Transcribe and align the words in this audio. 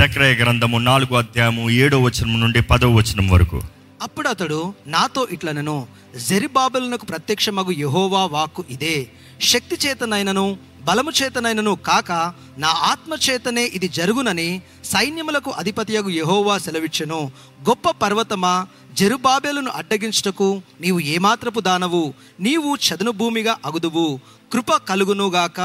జక్రయ 0.00 0.34
గ్రంథము 0.34 0.78
నాలుగో 0.78 1.16
అధ్యాయము 1.16 1.70
ఏడో 1.70 2.00
వచనం 2.00 2.40
నుండి 2.40 2.62
పదో 2.62 2.94
వచనం 2.94 3.28
వరకు. 3.28 3.62
అప్పుడు 4.02 4.28
అతడు 4.28 4.74
నాతో 4.86 5.28
ఇట్లనను 5.30 5.86
జెరిబాబెలునకు 6.28 7.06
ప్రత్యక్షమగు 7.06 7.70
యెహోవా 7.70 8.24
వాక్కు 8.24 8.64
ఇదే. 8.70 9.08
శక్తి 9.40 9.88
చేతనైనను 9.88 10.56
బలము 10.82 11.10
చేతనైనను 11.22 11.74
కాక 11.74 12.12
నా 12.58 12.68
ఆత్మ 12.68 13.14
చేతనే 13.30 13.64
ఇది 13.64 13.88
జరుగునని 13.88 14.62
సైన్యములకు 14.84 15.50
అధిపతియగు 15.50 16.08
యెహోవా 16.08 16.58
సెలవిచ్చెను. 16.58 17.32
గొప్ప 17.68 17.90
పర్వతమా 17.90 18.66
జెరుబాబెలును 18.92 19.70
అడ్డగించుటకు 19.70 20.62
నీవు 20.80 21.00
ఏమాత్రపు 21.00 21.60
దానవు? 21.60 22.14
నీవు 22.40 22.76
చదును 22.76 23.10
భూమిగా 23.10 23.56
అగుదువు. 23.66 24.20
కృప 24.52 24.72
కలుగునుగాక. 24.72 25.60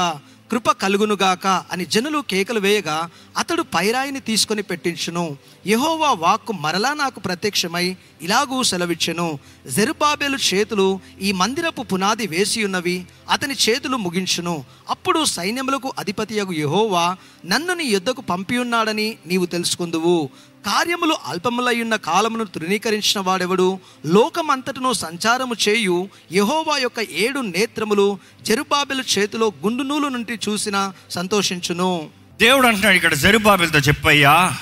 కృప 0.50 0.70
కలుగునుగాక 0.70 1.46
అని 1.72 1.84
జనులు 1.84 2.18
కేకలు 2.30 2.60
వేయగా 2.60 3.10
అతడు 3.38 3.62
పైరాయిని 3.62 4.20
తీసుకొని 4.20 4.62
పెట్టించును. 4.62 5.36
యెహోవా 5.66 6.10
వాక్కు 6.12 6.52
మరలా 6.52 6.94
నాకు 6.94 7.20
ప్రత్యక్షమై 7.20 7.96
ఇలాగూ 8.22 8.62
సెలవిచ్చెను. 8.62 9.38
జెరుబాబేలు 9.70 10.38
చేతులు 10.48 11.00
ఈ 11.22 11.32
మందిరపు 11.32 11.82
పునాది 11.82 12.26
వేసి 12.26 12.64
ఉన్నవి 12.64 13.06
అతని 13.30 13.54
చేతులు 13.54 13.96
ముగించును. 13.96 14.64
అప్పుడు 14.90 15.24
సైన్యములకు 15.24 15.92
అధిపతియగు 15.98 16.52
యహోవా 16.52 17.16
నన్ను 17.46 17.74
నీ 17.74 17.84
యుద్ధకు 17.84 18.20
పంపి 18.20 18.58
ఉన్నాడని 18.58 19.18
నీవు 19.26 19.46
తెలుసుకుందువు. 19.46 20.30
కార్యములు 20.66 21.16
అల్పములయ్యున్న 21.26 21.96
కాలమును 21.96 22.44
తృణీకరించిన 22.44 23.20
వాడెవడు? 23.20 23.78
లోకమంతటను 24.06 24.92
సంచారము 24.92 25.54
చేయు 25.68 26.08
యహోవా 26.32 26.76
యొక్క 26.76 27.00
ఏడు 27.00 27.40
నేత్రములు 27.40 28.18
జరుబాబెల 28.42 29.02
చేతిలో 29.18 29.52
గుండు 29.64 29.82
నూలు 29.82 30.08
నుండి 30.08 30.38
చూసిన 30.48 30.92
సంతోషించును. 31.10 32.08
దేవుడు 32.40 32.66
అంటున్నాడు 32.66 32.94
ఇక్కడ 32.94 33.14
జరుబాబెలతో 33.14 33.78
చెప్పయ్యా 33.78 34.52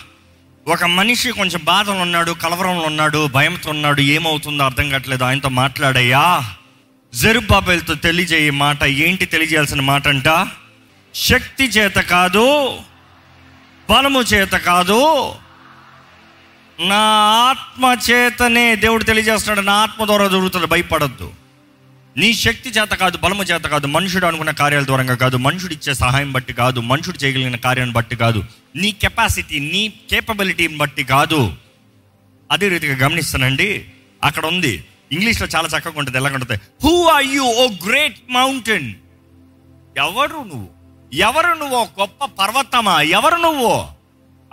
ఒక 0.69 0.85
మనిషి 0.85 1.31
కొంచెం 1.33 1.61
బాధలో 1.65 2.01
ఉన్నాడు 2.01 2.33
కలవరంలో 2.33 2.83
ఉన్నాడు 2.83 3.27
భయంతో 3.27 3.71
ఉన్నాడు 3.71 4.01
ఏమవుతుందో 4.01 4.65
అర్థం 4.65 4.91
కావట్లేదు 4.91 5.25
ఆయనతో 5.25 5.49
మాట్లాడయ్యా. 5.49 6.55
జరుబాబెలతో 7.15 7.95
తెలియజేయ 7.95 8.51
మాట 8.51 8.85
ఏంటి 8.85 9.27
తెలియజేయాల్సిన 9.27 9.81
మాట 9.81 10.09
అంట? 10.09 10.49
శక్తి 11.15 11.65
చేత 11.65 11.95
కాదు 11.95 12.79
బలము 13.91 14.21
చేత 14.21 14.53
కాదు 14.53 15.33
నా 16.81 17.03
ఆత్మ 17.51 17.97
చేతనే 18.11 18.77
దేవుడు 18.77 19.05
తెలియజేస్తున్నాడు 19.05 19.67
నా 19.67 19.73
ఆత్మ 19.73 20.05
ద్వారా 20.05 20.27
జరుగుతుంది 20.27 20.67
భయపడద్దు. 20.67 21.33
నీ 22.17 22.35
శక్తి 22.35 22.71
చేత 22.71 22.89
కాదు 22.89 23.19
బలము 23.19 23.43
చేత 23.43 23.63
కాదు 23.63 23.87
మనుషుడు 23.87 24.27
అనుకున్న 24.27 24.51
కార్యాల 24.51 24.83
దూరంగా 24.83 25.15
కాదు 25.15 25.37
మనుషుడు 25.37 25.73
ఇచ్చే 25.73 25.95
సహాయం 25.95 26.33
బట్టి 26.33 26.53
కాదు 26.53 26.81
మనుషుడు 26.81 27.19
చేయగలిగిన 27.25 27.57
కార్యాన్ని 27.57 27.95
బట్టి 27.95 28.17
కాదు 28.17 28.45
నీ 28.77 28.93
కెపాసిటీ 28.93 29.59
నీ 29.59 29.93
కేపబిలిటీని 30.11 30.77
బట్టి 30.77 31.05
కాదు. 31.05 31.53
అదే 32.53 32.69
రీతిగా 32.69 32.97
గమనిస్తానండి 32.97 33.85
అక్కడ 34.25 34.47
ఉంది. 34.47 34.85
ఇంగ్లీష్లో 35.13 35.49
చాలా 35.57 35.69
చక్కగా 35.79 35.93
ఉంటుంది 35.97 36.19
ఎలాగ 36.19 36.35
ఉంటుంది? 36.35 36.61
Who 36.85 37.05
are 37.05 37.25
you 37.25 37.43
O 37.43 37.67
great 37.89 38.19
mountain 38.31 38.95
ఎవరు 39.97 40.37
నువ్వు? 40.37 40.69
ఎవరు 41.13 41.55
నువ్వు 41.55 41.77
గొప్ప 42.01 42.25
పర్వతమా? 42.25 43.03
ఎవరు 43.03 43.37
నువ్వు? 43.37 43.85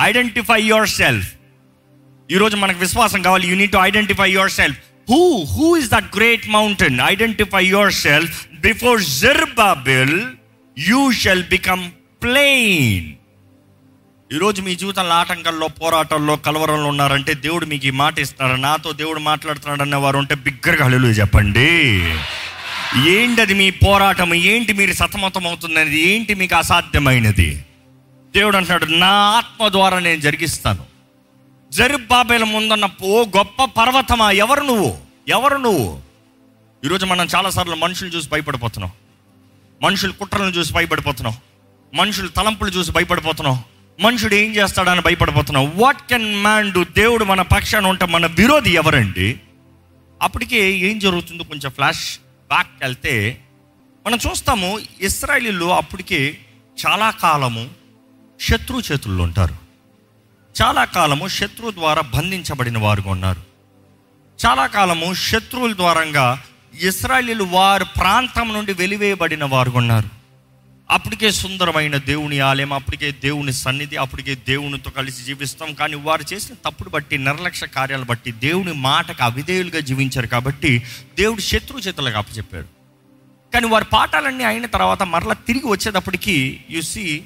ఐడెంటిఫై 0.02 0.62
యువర్ 0.62 0.90
సెల్ఫ్ 0.90 1.34
ఈరోజు 2.32 2.56
మనకు 2.58 2.80
విశ్వాసం 2.80 3.22
కావాలి. 3.22 3.48
You 3.48 3.56
need 3.56 3.72
to 3.72 3.78
identify 3.78 4.32
yourself 4.52 4.78
who 5.10 5.44
who 5.44 5.78
is 5.78 5.90
that 5.90 6.16
great 6.16 6.50
mountain 6.50 7.00
identify 7.06 7.66
yourself 7.94 8.48
before 8.62 9.02
Zerubbabel 9.02 10.26
you 10.80 11.12
shall 11.12 11.44
become 11.44 11.92
plain 12.24 13.10
ఈరోజు 14.34 14.62
మీ 14.62 14.76
జీవితంలో 14.76 15.14
ఆటంకాల్లో 15.14 15.68
పోరాటాల్లో 15.68 16.36
కలవరంలో 16.36 16.90
ఉన్నారంటే 16.90 17.34
దేవుడు 17.34 17.66
మీకు 17.66 17.86
ఈ 17.86 17.90
మాట 17.90 18.20
ఇస్తున్నారు 18.20 18.60
నాతో 18.62 18.92
దేవుడు 18.92 19.20
మాట్లాడుతున్నాడు 19.20 19.82
అనే 19.82 19.96
వారు 19.96 20.18
ఉంటే 20.18 20.36
బిగ్గరగా 20.36 20.86
హల్లు 20.86 21.08
చెప్పండి. 21.08 21.70
ఏంటది 23.10 23.54
మీ 23.54 23.70
పోరాటం 23.70 24.34
ఏంటి 24.34 24.74
మీరు 24.74 24.94
సతమతం 24.94 25.48
అవుతున్నది? 25.48 26.00
ఏంటి 26.02 26.34
మీకు 26.34 26.56
అసాధ్యమైనది? 26.56 27.66
దేవుడు 28.36 28.58
అంటున్నాడు 28.58 28.86
నా 28.86 29.08
ఆత్మ 29.08 29.68
ద్వారా 29.68 30.00
నేను 30.00 30.22
జరిగిస్తాను. 30.22 30.91
జరుబాబేల 31.72 32.44
ముందున్న 32.44 32.90
ఓ 33.04 33.26
గొప్ప 33.38 33.64
పర్వతమా? 33.66 34.32
ఎవరు 34.32 34.64
నువ్వు? 34.64 34.98
ఎవరు 35.28 35.58
నువ్వు? 35.58 36.02
ఈరోజు 36.86 37.06
మనం 37.06 37.28
చాలాసార్లు 37.36 37.76
మనుషులు 37.76 38.10
చూసి 38.10 38.30
భయపడిపోతున్నాం. 38.30 38.92
మనుషులు 39.84 40.12
కుట్రలను 40.12 40.50
చూసి 40.50 40.74
భయపడిపోతున్నాం. 40.74 41.38
మనుషులు 41.94 42.28
తలంపులు 42.28 42.70
చూసి 42.70 42.92
భయపడిపోతున్నాం. 42.92 43.64
మనుషుడు 44.00 44.36
ఏం 44.36 44.56
చేస్తాడని 44.56 45.02
భయపడిపోతున్నాం. 45.02 45.72
వాట్ 45.76 46.10
కెన్ 46.10 46.36
మ్యాన్ 46.36 46.72
డు 46.72 46.86
దేవుడు 46.98 47.24
మన 47.24 47.42
పక్షాన 47.42 47.88
ఉంటే 47.88 48.06
మన 48.06 48.26
విరోధి 48.26 48.72
ఎవరండి? 48.72 49.40
అప్పటికే 50.22 50.72
ఏం 50.72 51.00
జరుగుతుందో 51.00 51.44
కొంచెం 51.44 51.72
ఫ్లాష్ 51.72 52.18
బ్యాక్ 52.48 52.68
వెళ్తే 52.82 53.42
మనం 54.06 54.20
చూస్తాము 54.30 54.80
ఇస్రాయలీలు 55.02 55.66
అప్పటికే 55.66 56.38
చాలా 56.88 57.10
కాలము 57.10 57.70
శత్రు 58.42 58.78
చేతుల్లో 58.78 59.24
ఉంటారు. 59.24 59.61
చాలా 60.62 60.86
కాలము 60.86 61.28
శత్రువు 61.28 61.72
ద్వారా 61.72 62.02
బంధించబడిన 62.02 62.78
వారుగా 62.78 63.12
ఉన్నారు. 63.12 63.42
చాలా 64.46 64.68
కాలము 64.68 65.14
శత్రువుల 65.14 65.76
ద్వారంగా 65.76 66.44
ఇస్రాయలీలు 66.82 67.44
వారి 67.44 67.86
ప్రాంతం 67.98 68.54
నుండి 68.54 68.74
వెలివేయబడిన 68.74 69.44
వారుగా 69.44 69.78
ఉన్నారు. 69.78 70.10
అప్పటికే 70.92 71.32
సుందరమైన 71.32 71.98
దేవుని 71.98 72.40
ఆలయం 72.40 72.74
అప్పటికే 72.74 73.12
దేవుని 73.12 73.54
సన్నిధి 73.54 73.96
అప్పటికే 73.96 74.36
దేవునితో 74.36 74.92
కలిసి 74.92 75.24
జీవిస్తాం. 75.24 75.74
కానీ 75.74 75.96
వారు 75.96 76.34
చేసిన 76.34 76.56
తప్పుడు 76.66 76.90
బట్టి 76.90 77.18
నిర్లక్ష్య 77.18 77.68
కార్యాలు 77.68 78.04
బట్టి 78.04 78.32
దేవుని 78.32 78.74
మాటకు 78.74 79.24
అవిధేయులుగా 79.24 79.80
జీవించారు 79.80 80.28
కాబట్టి 80.28 80.84
దేవుడు 81.20 81.42
శత్రు 81.42 81.78
చేతులకు 81.78 82.18
అప్పచెప్పాడు. 82.18 82.68
కానీ 83.54 83.68
వారి 83.68 83.86
పాఠాలన్నీ 83.86 84.44
అయిన 84.44 84.66
తర్వాత 84.66 85.04
మరలా 85.04 85.34
తిరిగి 85.34 85.68
వచ్చేటప్పటికి 85.68 86.66
సి 86.82 87.24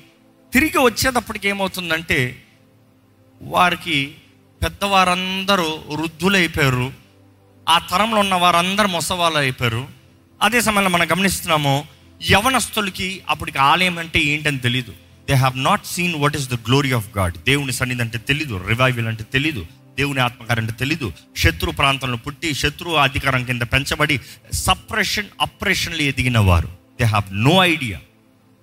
తిరిగి 0.53 0.78
వచ్చేటప్పటికి 0.78 1.47
ఏమవుతుందంటే 1.47 2.44
వారికి 3.45 4.16
పెద్దవారందరూ 4.63 5.69
వృద్ధులైపోయారు. 5.89 6.94
ఆ 7.69 7.78
తరంలో 7.91 8.19
ఉన్న 8.19 8.35
వారందరూ 8.35 8.88
ముసవాళ్ళు 8.88 9.39
అయిపోయారు 9.39 9.88
అదే 10.41 10.61
సమయంలో 10.61 10.89
మనం 10.89 11.07
గమనిస్తున్నాము 11.11 11.88
యవనస్తులకి 12.31 13.22
అప్పటికి 13.29 13.57
ఆలయం 13.57 13.97
అంటే 14.00 14.19
ఏంటని 14.19 14.59
తెలియదు 14.59 14.94
they 15.29 15.33
have 15.33 15.57
not 15.63 15.85
seen 15.85 16.16
what 16.16 16.35
is 16.38 16.50
the 16.50 16.53
glory 16.53 16.91
of 16.91 17.17
God 17.17 17.38
దేవుని 17.38 17.73
సన్నిధి 17.73 18.01
అంటే 18.01 18.17
తెలీదు 18.17 18.67
రివైవల్ 18.67 19.07
అంటే 19.07 19.23
తెలీదు 19.23 19.66
దేవుని 19.97 20.19
ఆత్మకారం 20.19 20.62
అంటే 20.62 20.73
తెలీదు. 20.73 21.13
శత్రు 21.38 21.72
ప్రాంతంలో 21.72 22.17
పుట్టి 22.17 22.53
శత్రు 22.53 22.91
అధికారం 22.91 23.44
కింద 23.44 23.62
పెంచబడి 23.62 24.19
సప్రెషన్ 24.53 25.25
అప్రెషన్లు 25.41 26.01
ఎదిగిన 26.01 26.39
వారు. 26.39 26.67
దే 26.67 27.06
హ్యావ్ 27.06 27.38
నో 27.44 27.66
ఐడియా 27.66 28.00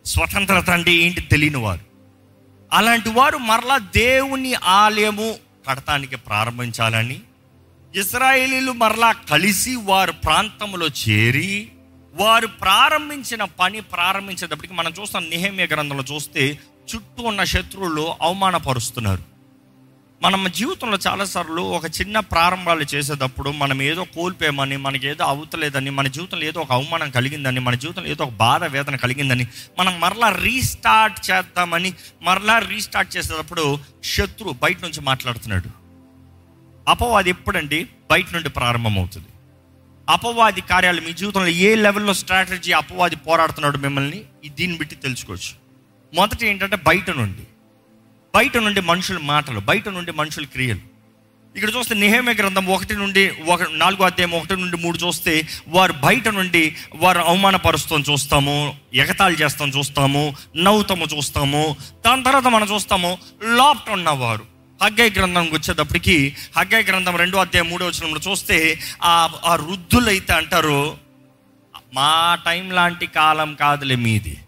స్వతంత్రత 0.07 0.71
అంటే 0.71 0.93
ఏంటి 0.93 1.21
తెలియని 1.21 1.57
వారు. 1.57 1.92
అలాంటి 2.73 3.11
వారు 3.11 3.37
మరలా 3.37 3.79
దేవుని 3.79 4.55
ఆలయము 4.55 5.39
కడటానికి 5.69 6.17
ప్రారంభించాలని 6.17 7.21
ఇస్రాయేలీలు 7.95 8.73
మరలా 8.73 9.13
కలిసి 9.13 9.77
వారు 9.77 10.13
ప్రాంతంలో 10.13 10.87
చేరి 10.87 11.73
వారు 12.15 12.47
ప్రారంభించిన 12.47 13.45
పని 13.45 13.81
ప్రారంభించేటప్పటికి 13.81 14.75
మనం 14.75 14.95
చూస్తాం 15.01 15.31
నిహేమ్య 15.31 15.67
గ్రంథంలో 15.67 16.05
చూస్తే 16.15 16.59
చుట్టూ 16.95 17.23
ఉన్న 17.23 17.45
శత్రువులు 17.45 18.15
అవమానపరుస్తున్నారు. 18.23 19.32
మనం 20.23 20.51
జీవితంలో 20.51 20.99
చాలాసార్లు 21.07 21.63
ఒక 21.63 21.87
చిన్న 21.87 22.21
ప్రారంభాలు 22.21 22.87
చేసేటప్పుడు 22.95 23.51
మనం 23.51 23.83
ఏదో 23.83 24.05
కోల్పోయామని 24.05 24.77
మనకి 24.77 25.09
ఏదో 25.09 25.25
అవుతలేదని 25.25 25.91
మన 25.91 26.07
జీవితంలో 26.07 26.45
ఏదో 26.45 26.61
ఒక 26.61 26.73
అవమానం 26.73 27.11
కలిగిందని 27.11 27.61
మన 27.61 27.75
జీవితంలో 27.75 28.09
ఏదో 28.09 28.25
ఒక 28.25 28.31
బాధ 28.31 28.65
వేదన 28.65 28.97
కలిగిందని 28.97 29.47
మనం 29.79 30.01
మరలా 30.01 30.29
రీస్టార్ట్ 30.29 31.31
చేద్దామని 31.31 31.93
మరలా 32.23 32.59
రీస్టార్ట్ 32.59 33.17
చేసేటప్పుడు 33.17 33.79
శత్రు 34.05 34.55
బయట 34.63 34.83
నుంచి 34.83 35.01
మాట్లాడుతున్నాడు. 35.01 35.71
అపవాది 36.89 37.31
ఎప్పుడండి? 37.31 37.87
బయట 38.11 38.27
నుండి 38.33 38.49
ప్రారంభమవుతుంది. 38.49 39.27
అపవాది 40.09 40.61
కార్యాలు 40.61 41.01
మీ 41.01 41.13
జీవితంలో 41.13 41.49
ఏ 41.49 41.75
లెవెల్లో 41.75 42.15
స్ట్రాటజీ 42.15 42.73
అపవాది 42.73 43.17
పోరాడుతున్నాడు 43.17 43.79
మిమ్మల్ని? 43.79 44.25
దీన్ని 44.49 44.79
బట్టి 44.79 44.97
తెలుసుకోవచ్చు. 44.97 45.63
మొదటి 46.15 46.47
ఏంటంటే 46.47 46.77
బయట 46.77 47.11
నుండి. 47.11 47.43
బయట 48.35 48.57
నుండి 48.57 48.81
మనుషుల 48.81 49.19
మాటలు 49.23 49.61
బయట 49.61 49.89
నుండి 49.89 50.13
మనుషుల 50.13 50.45
క్రియలు. 50.45 50.81
ఇక్కడ 51.57 51.71
చూస్తే 51.79 51.95
నిహేమ 51.95 52.31
గ్రంథం 52.31 52.67
ఒకటి 52.67 52.95
నుండి 52.95 53.33
ఒక 53.47 53.61
నాలుగో 53.71 54.05
అధ్యాయం 54.05 54.31
ఒకటి 54.31 54.57
నుండి 54.57 54.77
మూడు 54.77 54.99
చూస్తే 54.99 55.49
వారు 55.69 55.93
బయట 55.93 56.29
నుండి 56.29 56.77
వారు 56.95 57.19
అవమానపరుస్తాం 57.19 58.05
చూస్తాము 58.11 58.77
ఎగతాళి 58.95 59.37
చేస్తాం 59.37 59.69
చూస్తాము 59.69 60.37
నవ్వుతాము 60.57 61.07
చూస్తాము. 61.17 61.77
దాని 62.07 62.25
తర్వాత 62.25 62.45
మనం 62.45 62.69
చూస్తాము 62.75 63.19
లోపట 63.43 63.91
ఉన్నవారు. 63.91 64.47
హగ్గై 64.83 65.11
గ్రంథంకి 65.11 65.55
వచ్చేటప్పటికి 65.55 66.37
హగ్గై 66.57 66.83
గ్రంథం 66.83 67.17
రెండో 67.17 67.39
అధ్యాయం 67.39 67.69
మూడో 67.71 67.87
వచ్చినప్పుడు 67.87 68.31
చూస్తే 68.31 68.81
ఆ 69.03 69.31
ఆ 69.45 69.55
వృద్ధులైతే 69.55 70.33
అంటారు 70.33 70.97
మా 71.95 72.39
టైం 72.47 72.71
లాంటి 72.71 73.07
కాలం 73.07 73.55
కాదులే 73.55 73.95
మీది. 73.95 74.39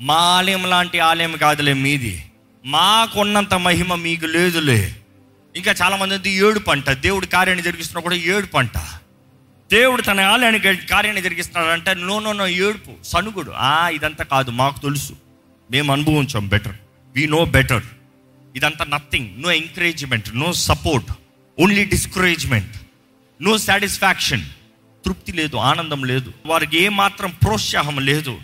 మా 0.00 0.14
ఆలయం 0.14 0.70
లాంటి 0.70 0.98
ఆలయం 0.98 1.36
కాదులే 1.36 1.72
మీది. 1.72 2.24
మాకున్నంత 2.64 3.54
మహిమ 3.54 3.94
మీకు 3.94 4.26
లేదులే. 4.26 4.96
ఇంకా 5.56 5.74
చాలామంది 5.82 6.30
ఏడు 6.30 6.58
పంట. 6.58 6.90
దేవుడు 6.90 7.26
కార్యాన్ని 7.26 7.64
జరిగిస్తున్నా 7.64 8.02
కూడా 8.02 8.14
ఏడు 8.14 8.46
పంట. 8.46 8.78
దేవుడు 9.72 10.02
తన 10.02 10.20
ఆలయాన్ని 10.20 10.76
కార్యాన్ని 10.76 11.22
జరిగిస్తున్నాడంటే 11.22 11.94
నో 11.94 12.18
నో 12.18 12.32
నో 12.32 12.48
ఏడుపు. 12.48 13.04
సనుగుడు. 13.04 13.50
ఆ 13.50 13.88
ఇదంతా 13.88 14.24
కాదు 14.24 14.50
మాకు 14.50 14.80
తెలుసు. 14.80 15.16
మేము 15.70 15.92
అనుభవించాం 15.92 16.48
బెటర్ 16.48 16.74
వీ 17.16 17.26
నో 17.26 17.44
బెటర్ 17.44 17.82
ఇదంతా 18.56 18.84
nothing 18.84 19.42
no 19.42 19.52
encouragement 19.52 20.36
no 20.36 20.52
support 20.52 21.12
only 21.60 21.84
discouragement 21.84 22.76
no 23.42 23.58
satisfaction 23.58 24.44
తృప్తి 25.04 25.32
లేదు 25.32 25.56
ఆనందం 25.56 26.04
లేదు. 26.04 26.32
వారికి 26.46 26.82
ఏమాత్రం 26.82 27.30
ప్రోత్సాహం 27.30 27.98
లేదు. 27.98 28.38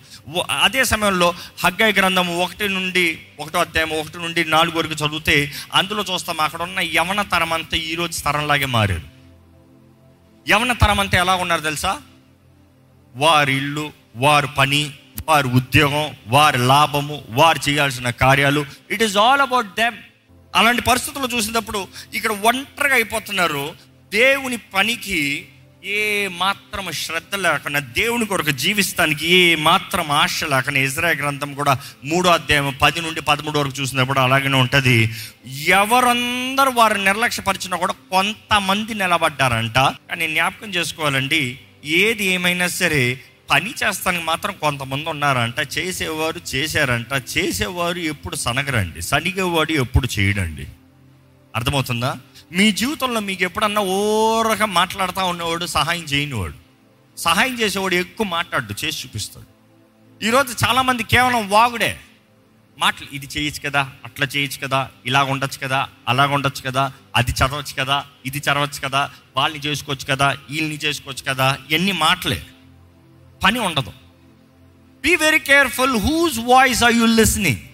అదే 0.51 0.85
సమయంలో 0.85 1.35
హగ్గై 1.65 1.93
గ్రంథం 1.93 2.39
ఒకటి 2.39 2.69
నుండి 2.69 3.19
ఒకటో 3.41 3.59
అధ్యాయం 3.59 3.91
ఒకటి 3.91 4.19
నుండి 4.19 4.45
నాలుగు 4.45 4.79
వరకు 4.79 4.93
చదివితే 4.93 5.53
అందులో 5.75 6.05
చూస్తాం 6.15 6.41
అక్కడ 6.41 6.63
ఉన్న 6.63 6.81
యవన 6.81 7.23
తరం 7.23 7.53
అంతా 7.53 7.77
ఈరోజు 7.77 8.23
తరంలాగే 8.23 8.65
మారారు. 8.65 9.01
యవన 10.49 10.73
తరం 10.73 11.01
అంతా 11.01 11.19
ఎలా 11.19 11.35
ఉన్నారు 11.35 11.61
తెలుసా? 11.61 12.01
వారి 13.17 13.57
ఇల్లు 13.57 13.93
వారి 14.17 14.47
పని 14.59 14.91
వారి 15.29 15.49
ఉద్యోగం 15.49 16.17
వారి 16.27 16.59
లాభము 16.59 17.25
వారు 17.29 17.71
చేయాల్సిన 17.71 18.11
కార్యాలు 18.11 18.67
it 18.91 19.03
is 19.03 19.17
all 19.17 19.41
about 19.41 19.67
them 19.67 19.97
అలాంటి 20.57 20.83
పరిస్థితులు 20.83 21.27
చూసినప్పుడు 21.27 21.89
ఇక్కడ 22.15 22.33
ఒంటరిగా 22.33 22.95
అయిపోతున్నారు. 22.95 23.75
దేవుని 24.13 24.57
పనికి 24.57 25.49
ఏ 25.85 26.29
మాత్రం 26.29 26.93
శ్రద్ధ 26.93 27.35
లేకుండా 27.35 27.79
దేవుని 27.79 28.27
కొరకు 28.27 28.51
జీవిస్తానికి 28.51 29.27
ఏ 29.27 29.55
మాత్రం 29.55 30.11
ఆశ 30.11 30.45
లేకుండా 30.45 30.81
ఇజ్రాయ 30.81 31.15
గ్రంథం 31.15 31.55
కూడా 31.55 31.79
మూడో 32.05 32.31
అధ్యాయం 32.31 32.75
పది 32.83 33.01
నుండి 33.01 33.21
పదమూడు 33.21 33.59
వరకు 33.59 33.81
చూసినప్పుడు 33.81 34.21
అలాగనే 34.21 34.57
ఉంటుంది. 34.57 35.11
ఎవరందరూ 35.47 36.71
వారు 36.71 36.95
నిర్లక్ష్యపరిచినా 36.95 37.77
కూడా 37.77 37.93
కొంతమంది 37.93 38.95
నిలబడ్డారంట. 38.95 39.75
కానీ 39.75 40.29
జ్ఞాపకం 40.29 40.69
చేసుకోవాలండి 40.69 41.61
ఏది 41.85 42.25
ఏమైనా 42.25 42.69
సరే 42.69 43.21
పని 43.51 43.75
చేస్తానికి 43.85 44.25
మాత్రం 44.25 44.55
కొంతమంది 44.61 45.09
ఉన్నారంట. 45.09 45.79
చేసేవారు 45.79 46.41
చేశారంట. 46.55 47.39
చేసేవారు 47.39 47.99
ఎప్పుడు 47.99 48.37
సనగరండి. 48.37 49.03
సనిగేవాడు 49.03 49.73
ఎప్పుడు 49.73 50.09
చేయడండి. 50.19 50.67
అర్థమవుతుందా? 51.57 52.17
మీ 52.53 52.73
జీవితంలో 52.73 53.21
మీకు 53.21 53.43
ఎప్పుడన్నా 53.43 53.81
ఓరగా 53.81 54.67
మాట్లాడుతూ 54.67 55.27
ఉన్నవాడు 55.27 55.67
సహాయం 55.67 56.05
చేయనివాడు? 56.05 56.55
సహాయం 57.17 57.61
చేసేవాడు 57.61 57.95
ఎక్కువ 57.95 58.27
మాట్లాడు 58.27 58.75
చేసి 58.85 59.03
చూపిస్తాడు. 59.03 59.47
ఈరోజు 60.27 60.67
చాలామంది 60.67 61.03
కేవలం 61.03 61.49
వాగుడే. 61.49 62.01
మాటలు 62.79 63.09
ఇది 63.13 63.27
చేయొచ్చు 63.27 63.61
కదా 63.69 63.91
అట్లా 64.05 64.27
చేయొచ్చు 64.27 64.67
కదా 64.67 64.91
ఇలా 65.07 65.23
ఉండొచ్చు 65.23 65.59
కదా 65.59 65.89
అలా 66.09 66.27
ఉండొచ్చు 66.27 66.63
కదా 66.63 66.93
అది 67.17 67.33
చదవచ్చు 67.33 67.75
కదా 67.79 68.07
ఇది 68.27 68.39
చదవచ్చు 68.39 68.81
కదా 68.85 69.11
వాళ్ళని 69.37 69.61
చేసుకోవచ్చు 69.61 70.07
కదా 70.07 70.37
వీళ్ళని 70.51 70.77
చేసుకోవచ్చు 70.77 71.25
కదా 71.29 71.59
ఎన్ని 71.71 71.93
మాటలే. 71.93 72.43
పని 73.45 73.59
ఉండదు. 73.59 73.93
Be 75.03 75.17
very 75.17 75.39
careful 75.39 75.97
whose 75.97 76.41
voice 76.41 76.85
are 76.85 76.93
you 76.93 77.07
listening 77.07 77.68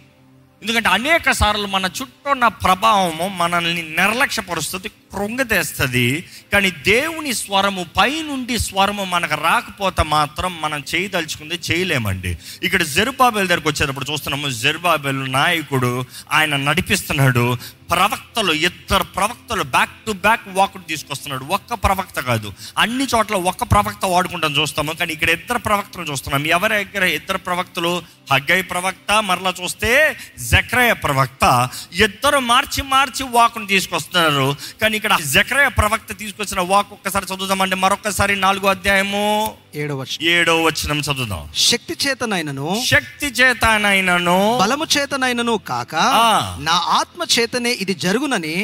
ఎందుకంటే 0.64 0.88
అనేక 0.88 1.30
సార్లు 1.30 1.66
మన 1.66 1.86
చుట్టూ 1.86 2.28
ఉన్న 2.30 2.46
ప్రభావము 2.48 3.26
మనల్ని 3.36 3.82
నిర్లక్ష్యపరుస్తుంది 3.96 4.88
కృంగతేస్తుంది 5.14 6.24
కానీ 6.52 6.70
దేవుని 6.70 7.34
స్వరము 7.34 7.86
పైనుండి 7.96 8.58
స్వరము 8.58 9.04
మనకు 9.04 9.34
రాకపోతే 9.34 10.02
మాత్రం 10.02 10.60
మనం 10.60 10.84
చేయదలుచుకుంది 10.94 11.54
చేయలేమండి. 11.70 12.38
ఇక్కడ 12.62 12.82
జెరుబాబెల్ 12.82 13.48
దగ్గరకు 13.48 13.68
వచ్చేటప్పుడు 13.68 14.12
చూస్తున్నాము 14.12 14.50
జెరుబాబెల్ 14.50 15.32
నాయకుడు 15.32 16.04
ఆయన 16.32 16.56
నడిపిస్తున్నాడు. 16.56 17.58
ప్రవక్తలు 17.90 18.52
ఇద్దరు 18.52 19.02
ప్రవక్తలు 19.02 19.62
బ్యాక్ 19.62 19.90
టు 20.06 20.12
బ్యాక్ 20.12 20.40
వాకుడు 20.48 20.82
తీసుకొస్తున్నాడు. 20.82 21.44
ఒక్క 21.44 21.74
ప్రవక్త 21.74 22.20
కాదు. 22.20 22.52
అన్ని 22.78 23.04
చోట్ల 23.04 23.34
ఒక్క 23.34 23.62
ప్రవక్త 23.62 24.04
వాడుకుంటాం 24.04 24.52
చూస్తాము. 24.52 24.92
కానీ 24.92 25.12
ఇక్కడ 25.12 25.30
ఇద్దరు 25.30 25.58
ప్రవక్తలు 25.58 26.02
చూస్తున్నాం. 26.02 26.46
ఎవరి 26.46 26.84
దగ్గర 26.84 27.02
ఇద్దరు 27.06 27.38
ప్రవక్తలు? 27.38 28.02
హగ్గై 28.32 28.62
ప్రవక్త 28.62 29.22
మరలా 29.22 29.54
చూస్తే 29.62 30.16
జక్రయ 30.38 30.92
ప్రవక్త. 30.92 31.68
ఇద్దరు 31.92 32.38
మార్చి 32.38 32.82
మార్చి 32.82 33.26
వాకును 33.26 33.66
తీసుకొస్తున్నారు. 33.66 34.56
కానీ 34.82 34.96
ఇక్కడ 35.04 35.24
జక్రయ 35.32 35.68
ప్రవక్త 35.68 36.12
తీసుకొచ్చిన 36.18 36.60
వాక్ 36.68 36.92
ఒక్కసారి 36.92 37.26
చదువుదామండి. 37.30 37.76
మరొకసారి 37.76 38.34
నాలుగో 38.44 38.68
అధ్యాయము 38.68 39.24
ఏడవ 39.76 39.96
వచనం. 40.00 40.22
ఏడో 40.28 40.54
వచనం 40.62 40.98
చదువుదాం. 41.06 41.42
శక్తి 41.56 41.94
చేతనైనను 42.04 42.68
శక్తి 42.86 43.26
చేతనైనను 43.26 44.36
బలము 44.62 44.86
చేతనైనను 44.96 45.54
కాక. 45.70 45.94
నా 46.68 46.76
ఆత్మ 47.00 47.26
చేతనే 47.34 47.72
ఇది 47.84 47.94
జరుగునని. 48.06 48.56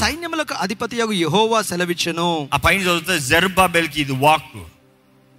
సైన్యములకు 0.00 0.54
అధిపతి 0.54 0.98
యహోవా 1.22 1.62
సెలవిచ్చెను. 1.70 2.28
ఆ 2.54 2.60
పైన 2.66 2.80
చదివితే 2.80 3.18
జెరుబాబెల్కి 3.30 3.98
ఇది 4.00 4.18
వాక్ 4.26 4.58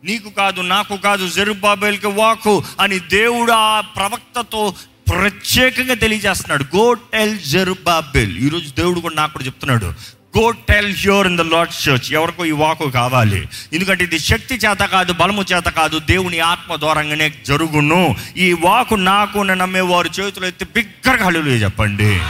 నీకు 0.04 0.30
కాదు 0.42 0.62
నాకు 0.62 0.98
కాదు 0.98 1.28
జెరుబాబెల్కి 1.28 2.08
వాకు 2.08 2.56
అని 2.80 3.00
దేవుడు 3.00 3.52
ఆ 3.52 3.82
ప్రవక్తతో 3.82 4.74
ప్రత్యేకంగా 5.12 5.94
తెలియజేస్తున్నాడు. 5.94 6.66
గో 6.76 6.86
టెల్ 6.94 7.40
జెరుబాబెల్ 7.40 8.38
ఈరోజు 8.46 8.70
దేవుడు 8.70 9.00
కూడా 9.00 9.16
నాకు 9.16 9.34
కూడా 9.34 9.46
చెప్తున్నాడు. 9.46 10.15
Go 10.38 10.52
tell 10.52 10.96
her 10.96 11.28
in 11.28 11.38
the 11.38 11.42
lord 11.42 11.90
church 11.90 12.14
ఎవరికో 12.14 12.46
ఈ 12.46 12.52
వాకు 12.52 12.90
కావాలి. 12.90 13.48
ఎందుకంటే 13.74 14.04
ఇది 14.04 14.20
శక్తి 14.20 14.56
చేత 14.56 14.78
కాదు 14.78 15.14
బలము 15.14 15.46
చేత 15.54 15.64
కాదు 15.64 16.00
దేవుని 16.00 16.40
ఆత్మ 16.40 16.76
ద్వారంగానే 16.76 17.34
జరుగును. 17.46 18.16
ఈ 18.38 18.54
వాకు 18.54 18.96
నాకు 18.96 19.40
నమ్మే 19.40 19.82
వారు 19.82 20.10
చేతులు 20.20 20.46
ఎత్తి 20.46 20.66
బిగ్గరగా 20.66 21.26
హల్లేలూయా 21.26 21.56
చెప్పండి. 21.56 22.22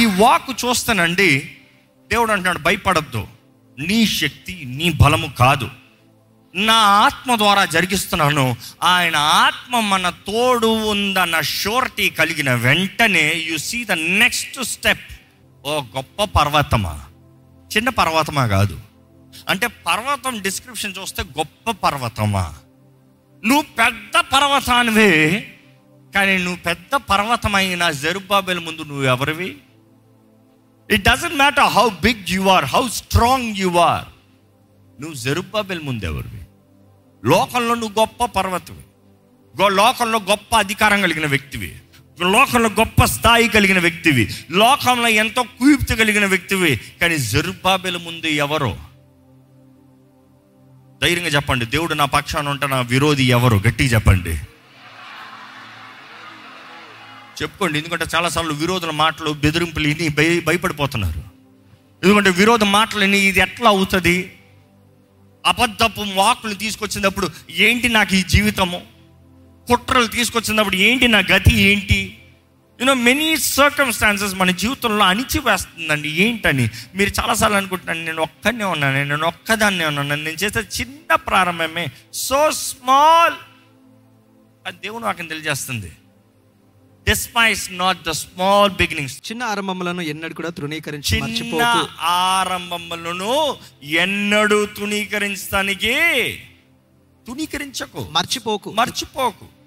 ఈ 0.00 0.04
వాకు 0.04 0.54
చూస్తానండి 0.64 1.50
దేవుడు 2.10 2.32
అంటున్నాడు 2.32 2.58
భయపడద్దు. 2.58 3.26
నీ 3.78 4.06
శక్తి 4.06 4.62
నీ 4.66 4.90
బలము 4.90 5.32
కాదు. 5.38 5.68
నా 6.54 6.74
ఆత్మ 6.74 7.36
ద్వారా 7.36 7.64
జరిగిస్తున్నాను. 7.64 8.56
ఆయన 8.82 9.16
ఆత్మ 9.16 9.80
మన 9.80 10.10
తోడు 10.10 10.66
ఉందన్న 10.66 11.40
షూరిటీ 11.40 12.10
కలిగిన 12.10 12.54
వెంటనే 12.54 13.32
you 13.50 13.56
see 13.56 13.84
the 13.84 13.92
next 13.92 14.64
step 14.64 15.19
ఓ 15.66 15.80
గొప్ప 15.80 16.24
పర్వతమా? 16.24 17.04
చిన్న 17.76 17.88
పర్వతమా 17.88 18.46
కాదు. 18.46 18.80
అంటే 19.48 19.66
పర్వతం 19.66 20.40
డిస్క్రిప్షన్ 20.40 20.94
చూస్తే 21.02 21.22
గొప్ప 21.22 21.70
పర్వతమా? 21.70 22.54
నువ్వు 23.44 23.62
పెద్ద 23.62 24.20
పర్వతానివే 24.20 25.46
కానీ 26.14 26.38
నువ్వు 26.38 26.62
పెద్ద 26.62 26.94
పర్వతమైన 26.94 27.90
జరుబాబేల 27.90 28.58
ముందు 28.58 28.82
నువ్వు 28.82 29.04
ఎవరివి? 29.04 29.58
It 30.90 31.02
doesn't 31.02 31.34
matter 31.34 31.64
how 31.64 31.88
big 31.88 32.24
you 32.28 32.48
are 32.48 32.64
how 32.64 32.88
strong 32.88 33.56
you 33.56 33.78
are 33.78 34.04
నువ్వు 35.00 35.14
జరుబాబేల 35.14 35.80
ముందు 35.80 36.04
ఎవరివి? 36.04 36.40
లోకంలో 37.24 37.74
నువ్వు 37.74 38.00
గొప్ప 38.00 38.24
పర్వతవి. 38.24 38.82
గో- 39.62 39.72
లోకంలో 39.72 40.18
గొప్ప 40.18 40.56
అధికారం 40.56 41.02
కలిగిన 41.02 41.26
వ్యక్తివి. 41.26 41.78
లోకంలో 42.22 42.68
గొప్ప 42.68 43.04
స్థాయి 43.04 43.48
కలిగిన 43.48 43.78
వ్యక్తివి. 43.78 44.28
లోకంలో 44.50 45.08
ఎంతో 45.08 45.42
కుయుప్తి 45.42 45.96
కలిగిన 45.96 46.26
వ్యక్తివి. 46.26 46.80
కానీ 47.00 47.18
జరుబాబెల 47.18 47.96
ముందు 47.96 48.26
ఎవరో? 48.26 48.78
ధైర్యంగా 51.02 51.28
చెప్పండి. 51.28 51.66
దేవుడు 51.66 51.94
నా 51.94 52.04
పక్షాన 52.04 52.48
ఉంటే 52.48 52.66
నా 52.66 52.80
విరోధి 52.80 53.24
ఎవరు? 53.24 53.56
గట్టిగా 53.68 53.88
చెప్పండి. 53.88 54.36
చెప్పుకోండి. 57.42 57.78
ఎందుకంటే 57.78 58.04
చాలాసార్లు 58.14 58.52
విరోధుల 58.52 58.90
మాటలు 58.90 59.30
బెదిరింపులు 59.30 59.88
ఇని 59.88 60.08
భయ 60.08 60.40
భయపడిపోతున్నారు. 60.40 61.24
ఎందుకంటే 62.04 62.30
విరోధ 62.30 62.62
మాటలు 62.62 63.04
ఇని 63.04 63.18
ఇది 63.18 63.40
ఎట్లా 63.40 63.70
అవుతుంది? 63.70 64.32
అబద్ధపు 65.46 66.04
వాకులు 66.14 66.54
తీసుకొచ్చినప్పుడు 66.54 67.28
ఏంటి 67.50 67.88
నాకు 67.88 68.14
ఈ 68.14 68.22
జీవితము? 68.22 68.99
కుట్రలు 69.70 70.06
తీసుకొచ్చినప్పుడు 70.06 70.76
ఏంటి 70.76 71.08
నా 71.08 71.18
గతి 71.18 71.58
ఏంటి? 71.58 72.16
యూనో 72.80 72.94
మెనీ 72.94 73.36
సర్కమ్స్టాన్సెస్ 73.36 74.34
మన 74.34 74.50
జీవితంలో 74.50 75.04
అణిచివేస్తుందండి. 75.04 76.08
ఏంటని? 76.08 76.68
మీరు 76.94 77.10
చాలాసార్లు 77.20 77.56
అనుకుంటున్నాను 77.56 78.04
నేను 78.04 78.22
ఒక్కనే 78.22 78.64
ఉన్నాను 78.64 79.04
నేను 79.04 79.26
ఒక్కదాన్నే 79.26 79.84
ఉన్నాను 79.84 80.14
నేను 80.14 80.36
చేసే 80.36 80.60
చిన్న 80.80 81.14
ప్రారంభమే 81.14 81.86
సో 82.14 82.50
స్మాల్ 82.50 83.34
అది 84.66 84.76
దేవుడు 84.76 85.04
నాకు 85.04 85.22
తెలియజేస్తుంది. 85.22 85.92
Despise 87.08 87.72
not 87.72 88.02
the 88.02 88.10
small 88.10 88.70
beginnings 88.70 89.18
చిన్న 89.30 89.42
ఆరంభములను 89.42 90.00
ఎన్నడూ 90.00 90.34
కూడా 90.34 90.48
తృణీకరించి 90.48 91.38
చిన్న 91.38 91.88
ఆరంభములను 92.00 93.56
ఎన్నడూ 93.82 94.66
తుణీకరించడానికి 94.66 95.94
తుణీకరించకు. 97.26 98.08
మర్చిపోకు. 98.10 98.72
మర్చిపోకు. 98.72 99.59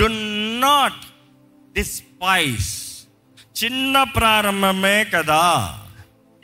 డు 0.00 0.08
నాట్ 0.60 1.06
డిస్పైస్ 1.74 2.98
చిన్న 3.64 4.02
ప్రారంభమే 4.02 5.04
కదా. 5.04 5.78